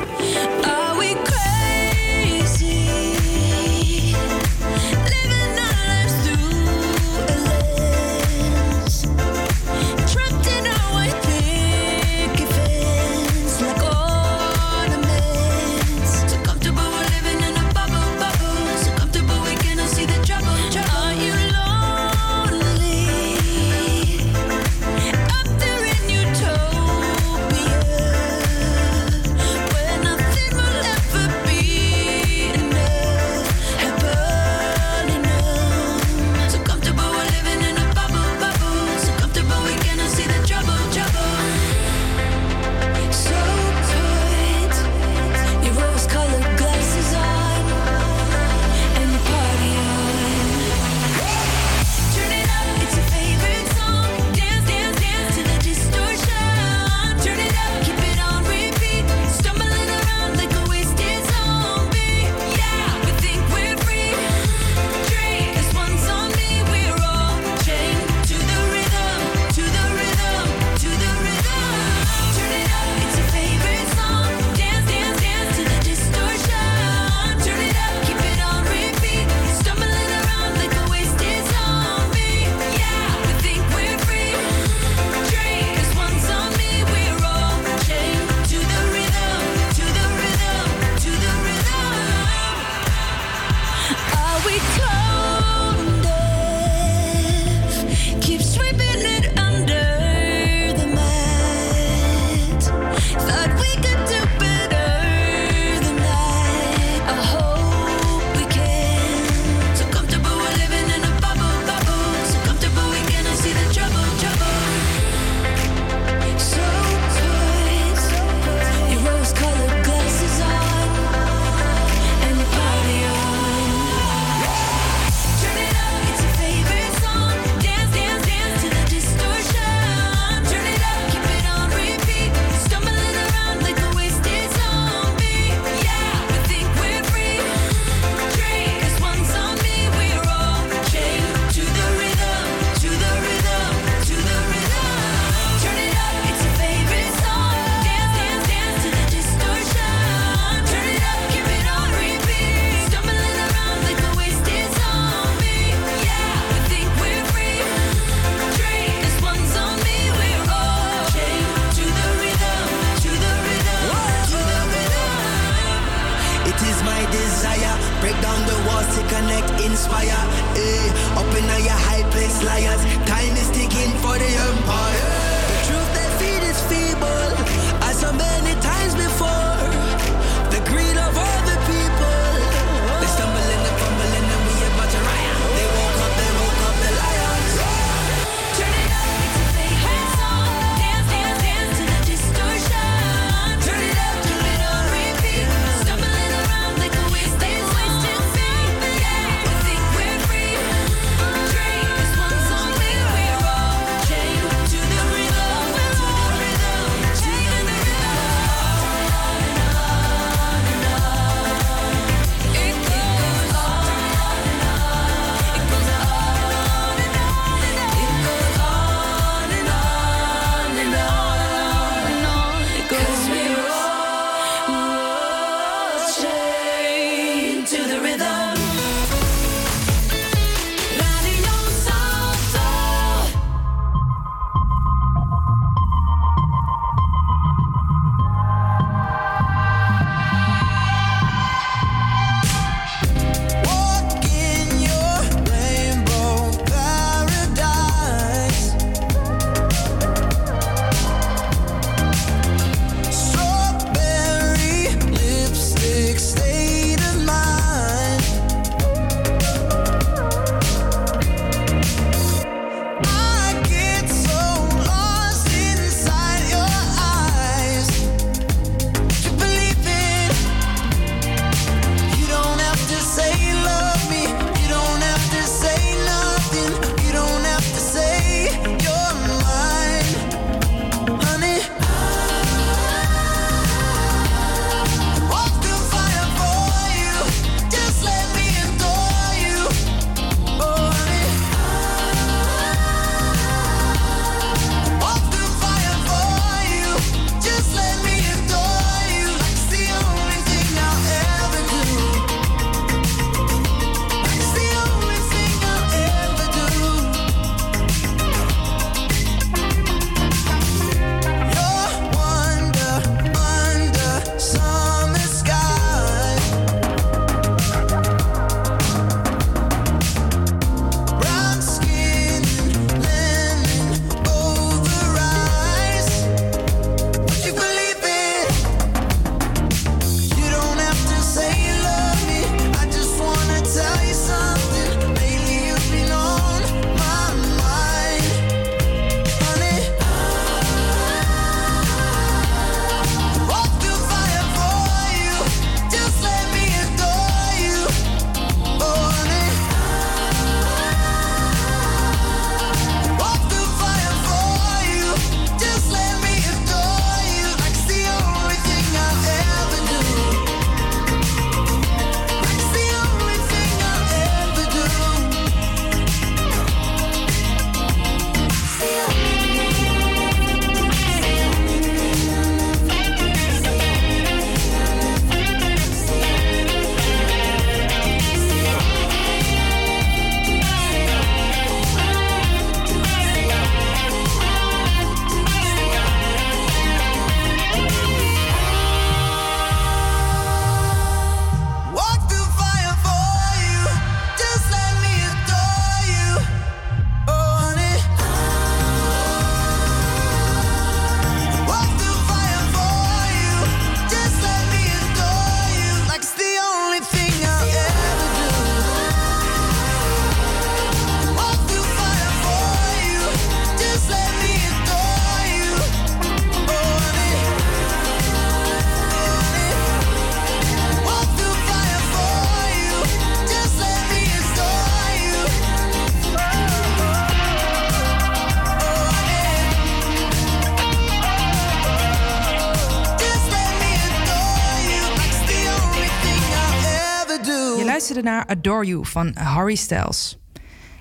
[438.47, 440.39] Adore You van Harry Styles.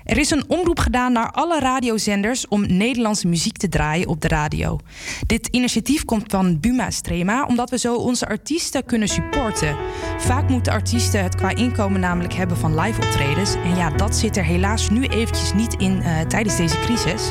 [0.06, 4.28] Er is een omroep gedaan naar alle radiozenders om Nederlandse muziek te draaien op de
[4.28, 4.78] radio.
[5.26, 9.76] Dit initiatief komt van Buma Strema, omdat we zo onze artiesten kunnen supporten.
[10.18, 13.54] Vaak moeten artiesten het qua inkomen namelijk hebben van live optredens.
[13.54, 17.30] En ja, dat zit er helaas nu eventjes niet in eh, tijdens deze crisis.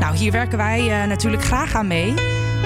[0.00, 2.14] Nou, hier werken wij eh, natuurlijk graag aan mee.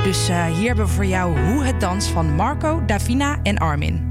[0.05, 4.10] Dus eh, hier hebben we voor jou Hoe het dans van Marco, Davina en Armin.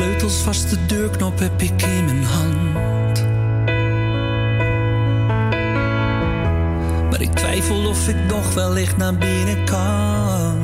[0.00, 3.24] Sleutels vast de deurknop heb ik in mijn hand.
[7.10, 10.58] Maar ik twijfel of ik nog wellicht naar binnen kan.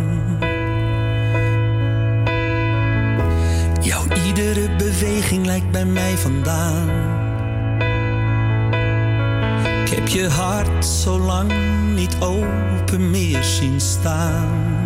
[3.81, 6.89] Jouw iedere beweging lijkt bij mij vandaan.
[9.85, 11.53] Ik heb je hart zo lang
[11.95, 14.86] niet open meer zien staan.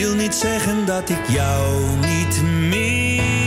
[0.00, 3.39] wil niet zeggen dat ik jou niet mis.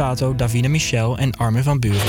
[0.00, 2.00] Borsato, Davina Michel en Armin van Buren.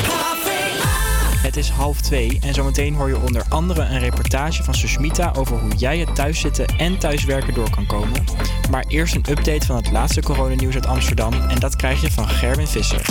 [1.41, 5.59] Het is half twee en zometeen hoor je onder andere een reportage van Sushmita over
[5.59, 8.23] hoe jij het thuiszitten en thuiswerken door kan komen.
[8.69, 12.27] Maar eerst een update van het laatste coronanieuws uit Amsterdam en dat krijg je van
[12.27, 13.05] Gerwin Visser.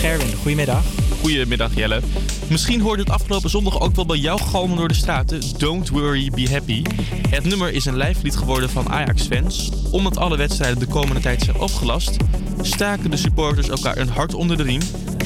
[0.00, 0.84] Gerwin, goedemiddag.
[1.20, 2.00] Goedemiddag Jelle.
[2.48, 5.40] Misschien hoorde het afgelopen zondag ook wel bij jou galmen door de straten.
[5.58, 6.82] Don't worry, be happy.
[7.28, 9.70] Het nummer is een lijflied geworden van Ajax-fans.
[9.90, 12.16] Omdat alle wedstrijden de komende tijd zijn opgelast,
[12.60, 14.82] staken de supporters elkaar een hart onder de riem.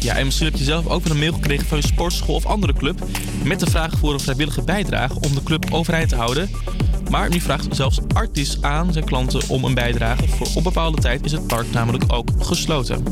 [0.05, 2.47] Ja, en misschien heb je zelf ook weer een mail gekregen van je sportschool of
[2.47, 3.05] andere club
[3.45, 6.51] met de vraag voor een vrijwillige bijdrage om de club overeind te houden.
[7.15, 10.29] Maar nu vraagt zelfs Artis aan zijn klanten om een bijdrage.
[10.29, 13.03] Voor op bepaalde tijd is het park namelijk ook gesloten.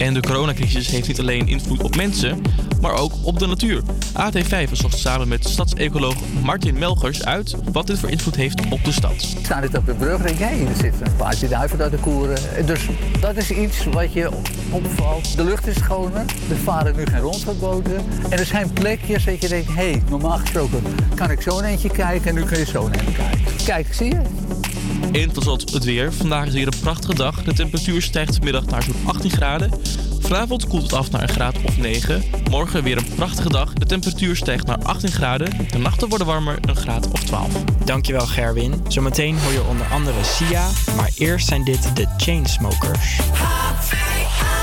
[0.00, 2.42] En de coronacrisis heeft niet alleen invloed op mensen,
[2.80, 3.82] maar ook op de natuur.
[4.12, 8.92] AT5 zocht samen met stadsecoloog Martin Melgers uit wat dit voor invloed heeft op de
[8.92, 9.12] stad.
[9.12, 11.90] Ik sta dit op de brug en denk, hé, er zitten een paardje duiven uit
[11.90, 12.66] de koeren.
[12.66, 12.80] Dus
[13.20, 14.30] dat is iets wat je
[14.70, 15.36] opvalt.
[15.36, 17.96] De lucht is schoner, er varen nu geen rondvaartboten.
[18.28, 20.82] En er zijn plekjes dat je denkt, hé, normaal gesproken
[21.14, 23.40] kan ik zo een eentje kijken en nu kun je zo een eentje kijken.
[23.64, 24.20] Kijk, zie je?
[25.12, 26.12] En tot slot het weer.
[26.12, 27.42] Vandaag is weer een prachtige dag.
[27.42, 29.70] De temperatuur stijgt vanmiddag naar zo'n 18 graden.
[30.20, 32.22] Vanavond koelt het af naar een graad of 9.
[32.50, 33.72] Morgen weer een prachtige dag.
[33.72, 35.68] De temperatuur stijgt naar 18 graden.
[35.70, 37.64] De nachten worden warmer, een graad of 12.
[37.84, 38.84] Dankjewel Gerwin.
[38.88, 43.16] Zometeen hoor je onder andere Sia, maar eerst zijn dit de Chainsmokers.
[43.16, 44.59] Two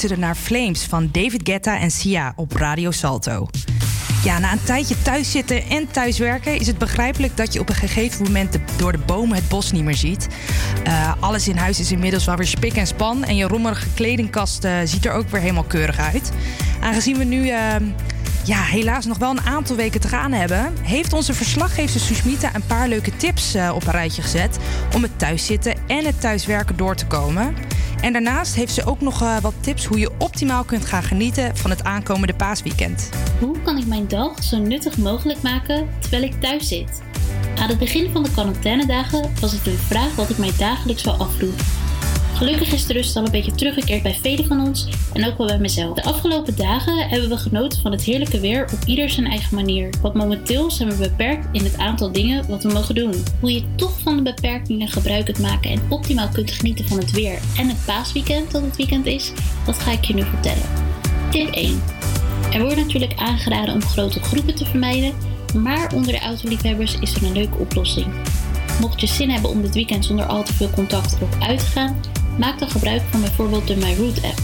[0.00, 3.48] luisterde naar Flames van David Guetta en Sia op Radio Salto.
[4.24, 7.74] Ja, na een tijdje thuis zitten en thuiswerken is het begrijpelijk dat je op een
[7.74, 10.28] gegeven moment de- door de bomen het bos niet meer ziet.
[10.84, 14.64] Eh, alles in huis is inmiddels wel weer spik en span en je rommelige kledingkast
[14.64, 16.30] eh, ziet er ook weer helemaal keurig uit.
[16.80, 17.74] Aangezien we nu eh,
[18.44, 22.66] ja, helaas nog wel een aantal weken te gaan hebben, heeft onze verslaggever Susmita een
[22.66, 24.58] paar leuke tips eh, op een rijtje gezet
[24.94, 27.54] om het thuiszitten en het thuiswerken door te komen.
[28.00, 31.56] En daarnaast heeft ze ook nog eh, wat tips hoe je optimaal kunt gaan genieten
[31.56, 33.08] van het aankomende paasweekend.
[33.40, 37.02] Hoe kan ik mijn dag zo nuttig mogelijk maken terwijl ik thuis zit?
[37.58, 41.14] Aan het begin van de quarantainedagen was het een vraag wat ik mij dagelijks wel
[41.14, 41.77] afvroeg.
[42.38, 45.46] Gelukkig is de rust al een beetje teruggekeerd bij velen van ons en ook wel
[45.46, 45.94] bij mezelf.
[45.94, 49.90] De afgelopen dagen hebben we genoten van het heerlijke weer op ieder zijn eigen manier.
[50.00, 53.14] Want momenteel zijn we beperkt in het aantal dingen wat we mogen doen.
[53.40, 57.10] Hoe je toch van de beperkingen gebruik kunt maken en optimaal kunt genieten van het
[57.10, 59.32] weer en het paasweekend dat het weekend is,
[59.66, 60.68] dat ga ik je nu vertellen.
[61.30, 61.82] Tip 1.
[62.52, 65.12] Er wordt natuurlijk aangeraden om grote groepen te vermijden,
[65.54, 68.06] maar onder de autoliefhebbers is er een leuke oplossing.
[68.80, 71.66] Mocht je zin hebben om dit weekend zonder al te veel contact erop uit te
[71.66, 71.96] gaan,
[72.38, 74.42] maak dan gebruik van bijvoorbeeld de MyRoute app.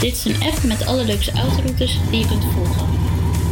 [0.00, 2.88] Dit is een app met alle leukste autoroutes die je kunt volgen.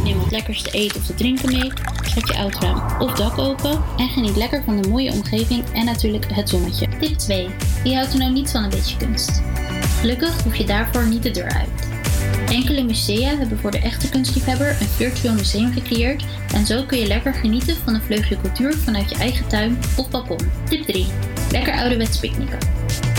[0.03, 1.71] Neem wat lekkers te eten of te drinken mee,
[2.13, 6.25] zet je autoraam of dak open en geniet lekker van de mooie omgeving en natuurlijk
[6.33, 6.87] het zonnetje.
[6.99, 7.47] Tip 2.
[7.83, 9.41] Wie houdt er nou niet van een beetje kunst?
[9.99, 11.93] Gelukkig hoef je daarvoor niet de deur uit.
[12.49, 16.23] Enkele musea hebben voor de echte kunstliefhebber een virtueel museum gecreëerd
[16.53, 20.09] en zo kun je lekker genieten van een vleugje cultuur vanuit je eigen tuin of
[20.09, 20.39] balkon.
[20.69, 21.05] Tip 3.
[21.51, 22.74] Lekker ouderwets picknicken.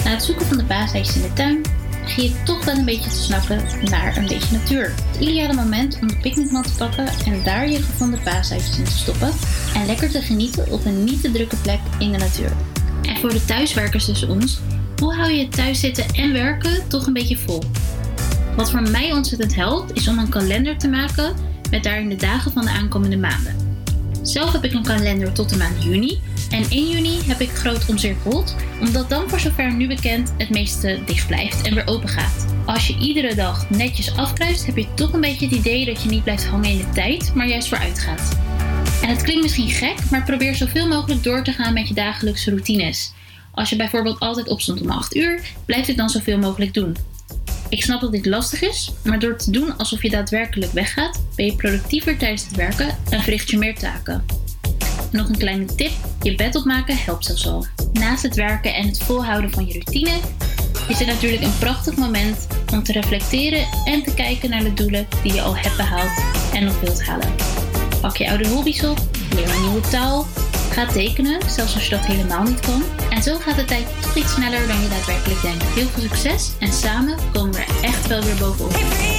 [0.06, 1.62] Na het zoeken van de paaseitjes in de tuin
[2.02, 4.94] begin je toch wel een beetje te snakken naar een beetje natuur.
[5.12, 8.90] Het ideale moment om de picknickmat te pakken en daar je gevonden paaseitjes in te
[8.90, 9.32] stoppen
[9.74, 12.52] en lekker te genieten op een niet te drukke plek in de natuur.
[13.02, 14.58] En voor de thuiswerkers tussen ons,
[15.00, 17.62] hoe hou je het thuiszitten en werken toch een beetje vol?
[18.56, 21.34] Wat voor mij ontzettend helpt, is om een kalender te maken
[21.70, 23.56] met daarin de dagen van de aankomende maanden.
[24.22, 26.20] Zelf heb ik een kalender tot de maand juni
[26.50, 30.98] en 1 juni heb ik groot omcirkeld, omdat dan voor zover nu bekend het meeste
[31.06, 32.46] dicht blijft en weer open gaat.
[32.66, 36.08] Als je iedere dag netjes afkruist, heb je toch een beetje het idee dat je
[36.08, 38.38] niet blijft hangen in de tijd, maar juist vooruit gaat.
[39.02, 42.50] En het klinkt misschien gek, maar probeer zoveel mogelijk door te gaan met je dagelijkse
[42.50, 43.12] routines.
[43.52, 46.96] Als je bijvoorbeeld altijd opstond om 8 uur, blijf dit dan zoveel mogelijk doen.
[47.68, 51.46] Ik snap dat dit lastig is, maar door te doen alsof je daadwerkelijk weggaat, ben
[51.46, 54.24] je productiever tijdens het werken en verricht je meer taken.
[55.16, 55.90] Nog een kleine tip:
[56.22, 57.66] je bed opmaken helpt zelfs al.
[57.92, 60.18] Naast het werken en het volhouden van je routine
[60.88, 65.06] is het natuurlijk een prachtig moment om te reflecteren en te kijken naar de doelen
[65.22, 67.34] die je al hebt behaald en nog wilt halen.
[68.00, 68.98] Pak je oude hobby's op,
[69.34, 70.26] leer een nieuwe taal,
[70.70, 72.82] ga tekenen, zelfs als je dat helemaal niet kan.
[73.10, 75.64] En zo gaat de tijd toch iets sneller dan je daadwerkelijk denkt.
[75.64, 79.15] Heel veel succes en samen komen we er echt wel weer bovenop.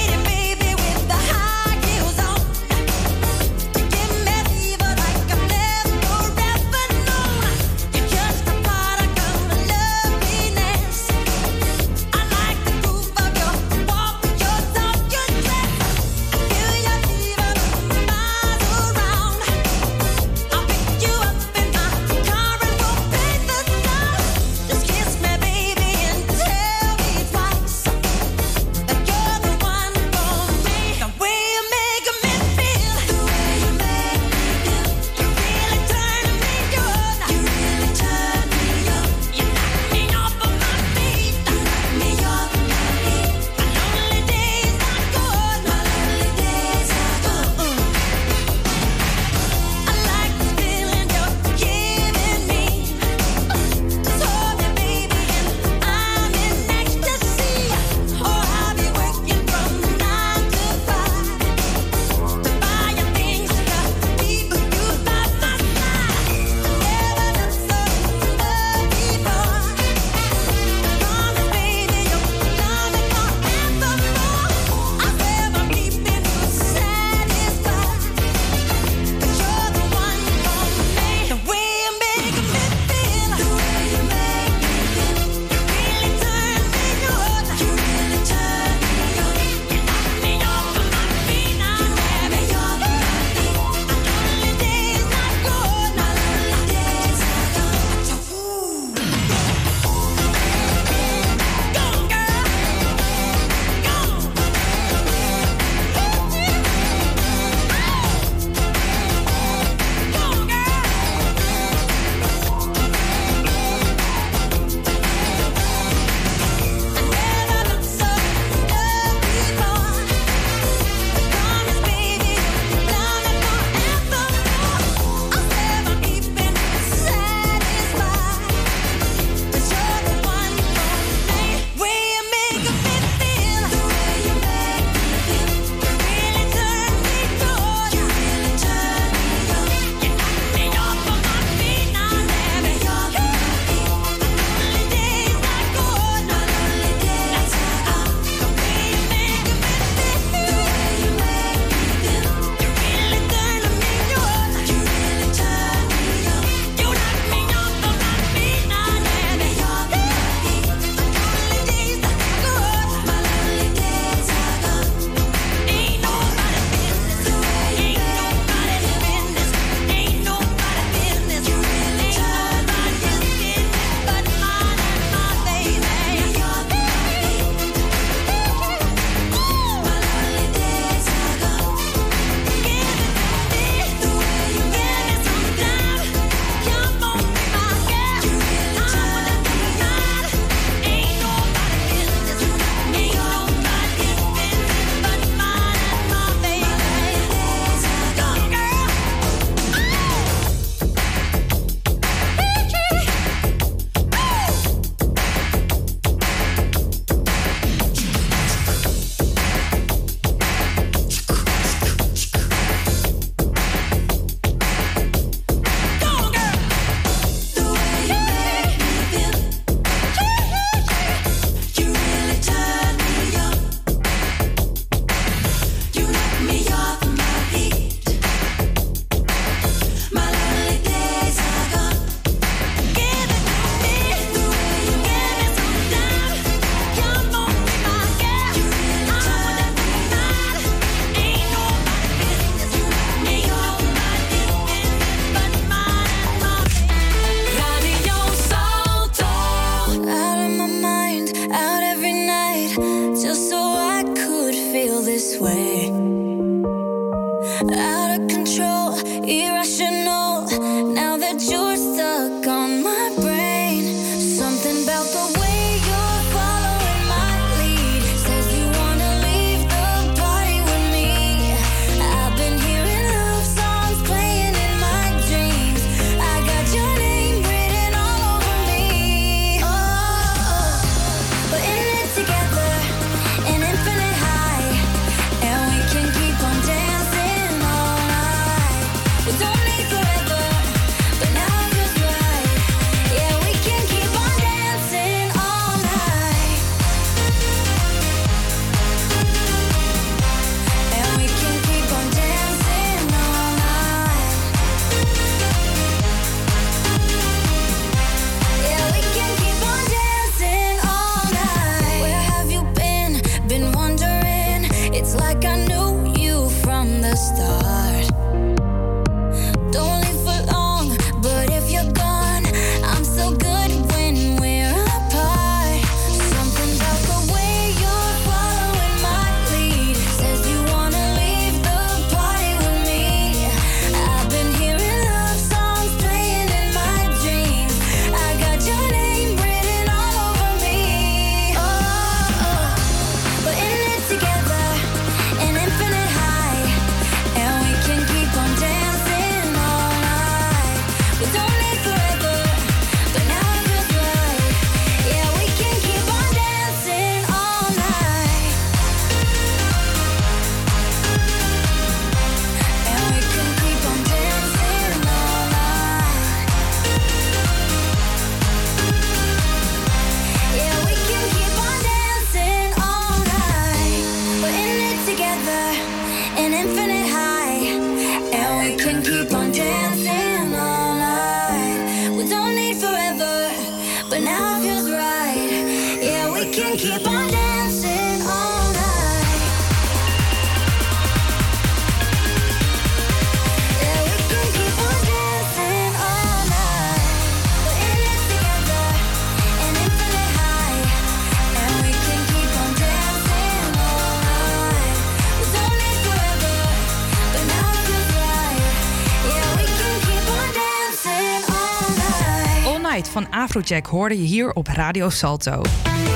[413.57, 415.61] Afrojack hoorde je hier op Radio Salto.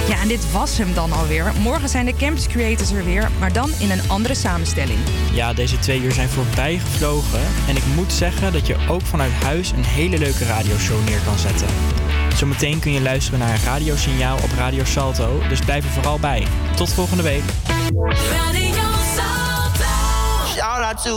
[0.08, 1.54] Ja, en dit was hem dan alweer.
[1.62, 5.00] Morgen zijn de Campus Creators er weer, maar dan in een andere samenstelling.
[5.34, 7.40] Ja, deze twee uur zijn voorbij gevlogen.
[7.68, 11.38] En ik moet zeggen dat je ook vanuit huis een hele leuke radioshow neer kan
[11.38, 11.68] zetten.
[12.36, 16.48] Zometeen kun je luisteren naar een radiosignaal op Radio Salto, dus blijf er vooral bij.
[16.76, 17.44] Tot volgende week.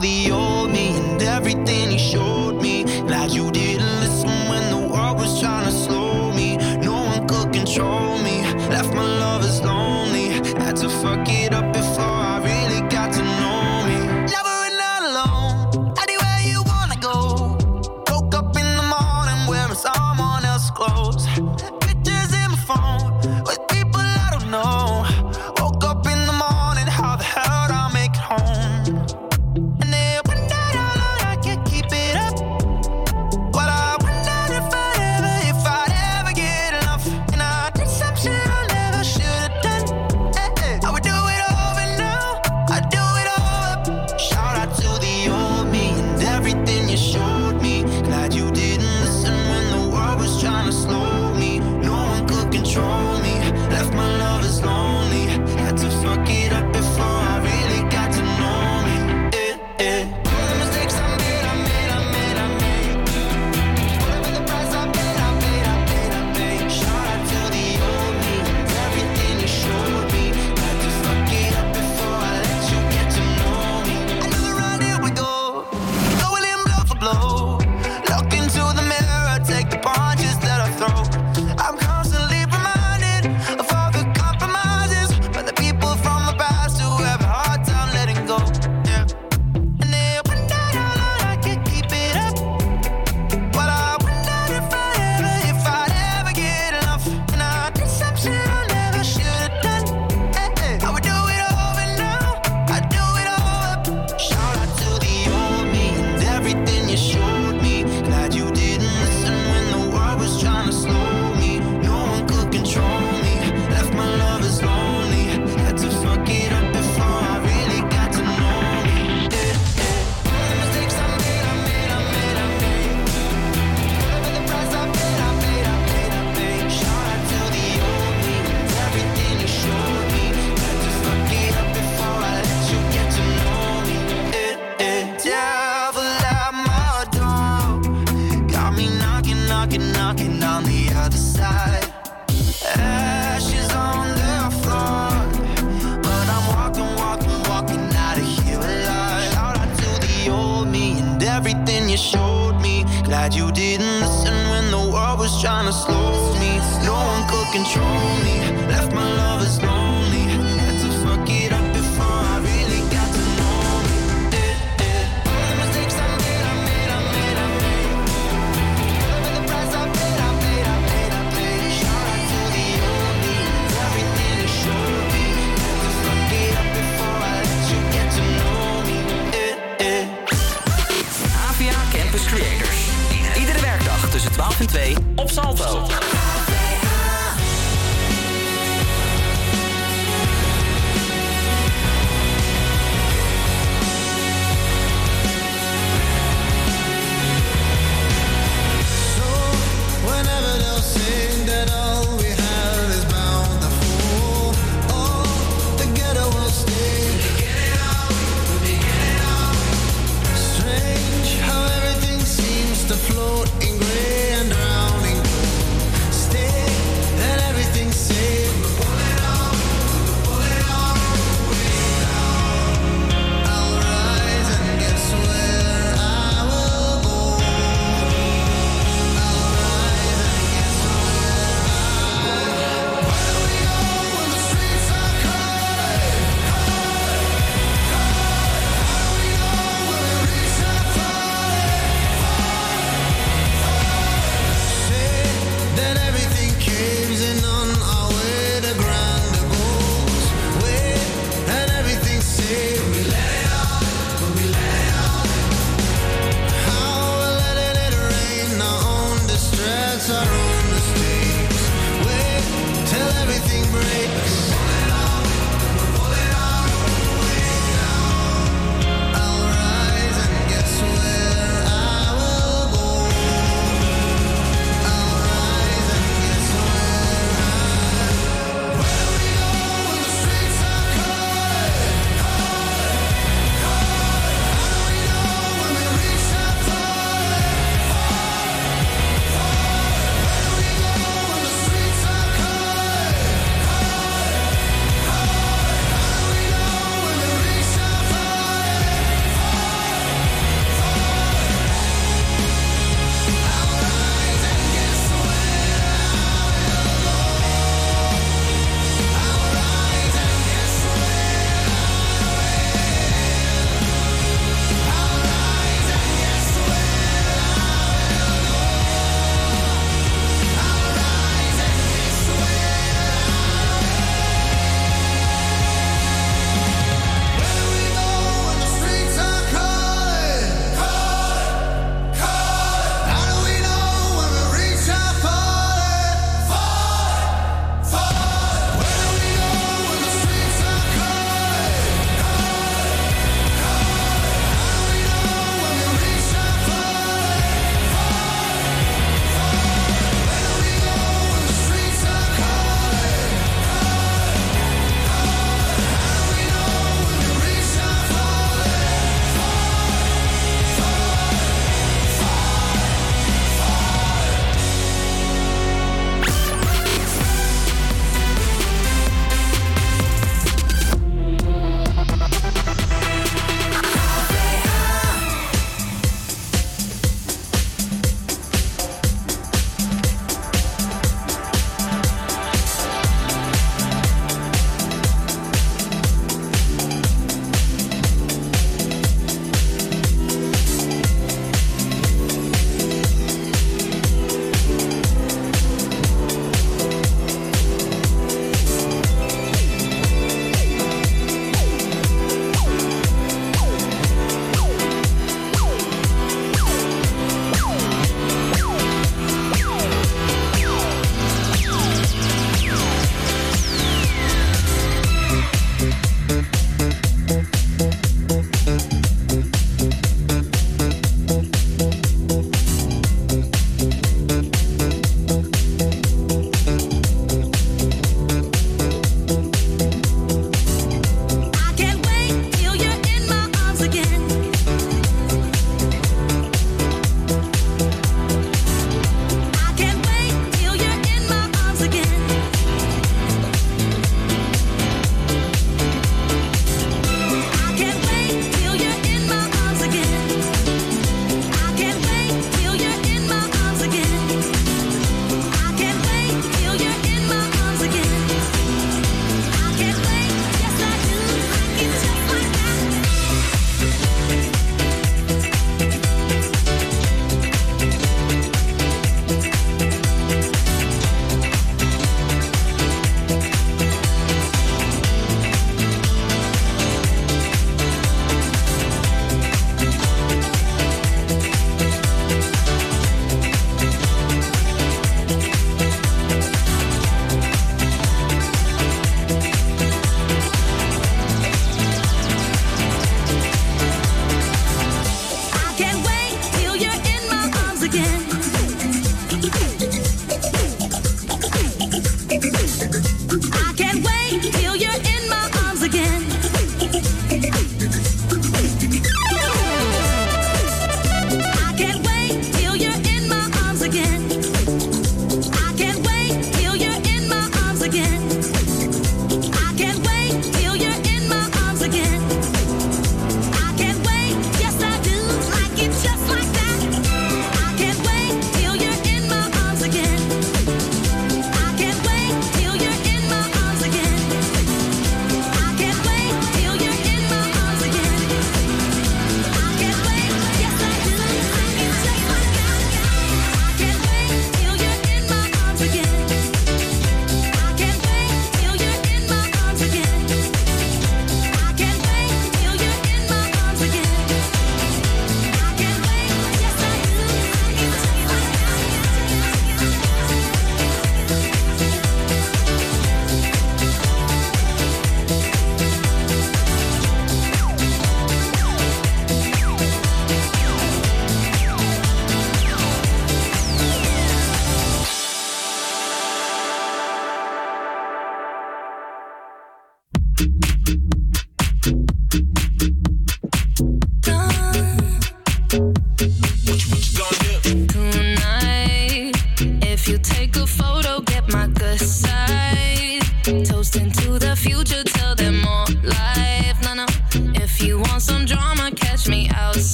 [0.00, 2.84] The old me and everything he showed me.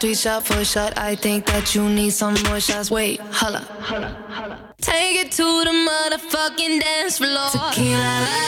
[0.00, 0.96] three shot for shot.
[0.96, 2.90] I think that you need some more shots.
[2.90, 4.58] Wait, holla, holla, holla.
[4.80, 7.50] Take it to the motherfucking dance floor.
[7.50, 8.39] Tequila.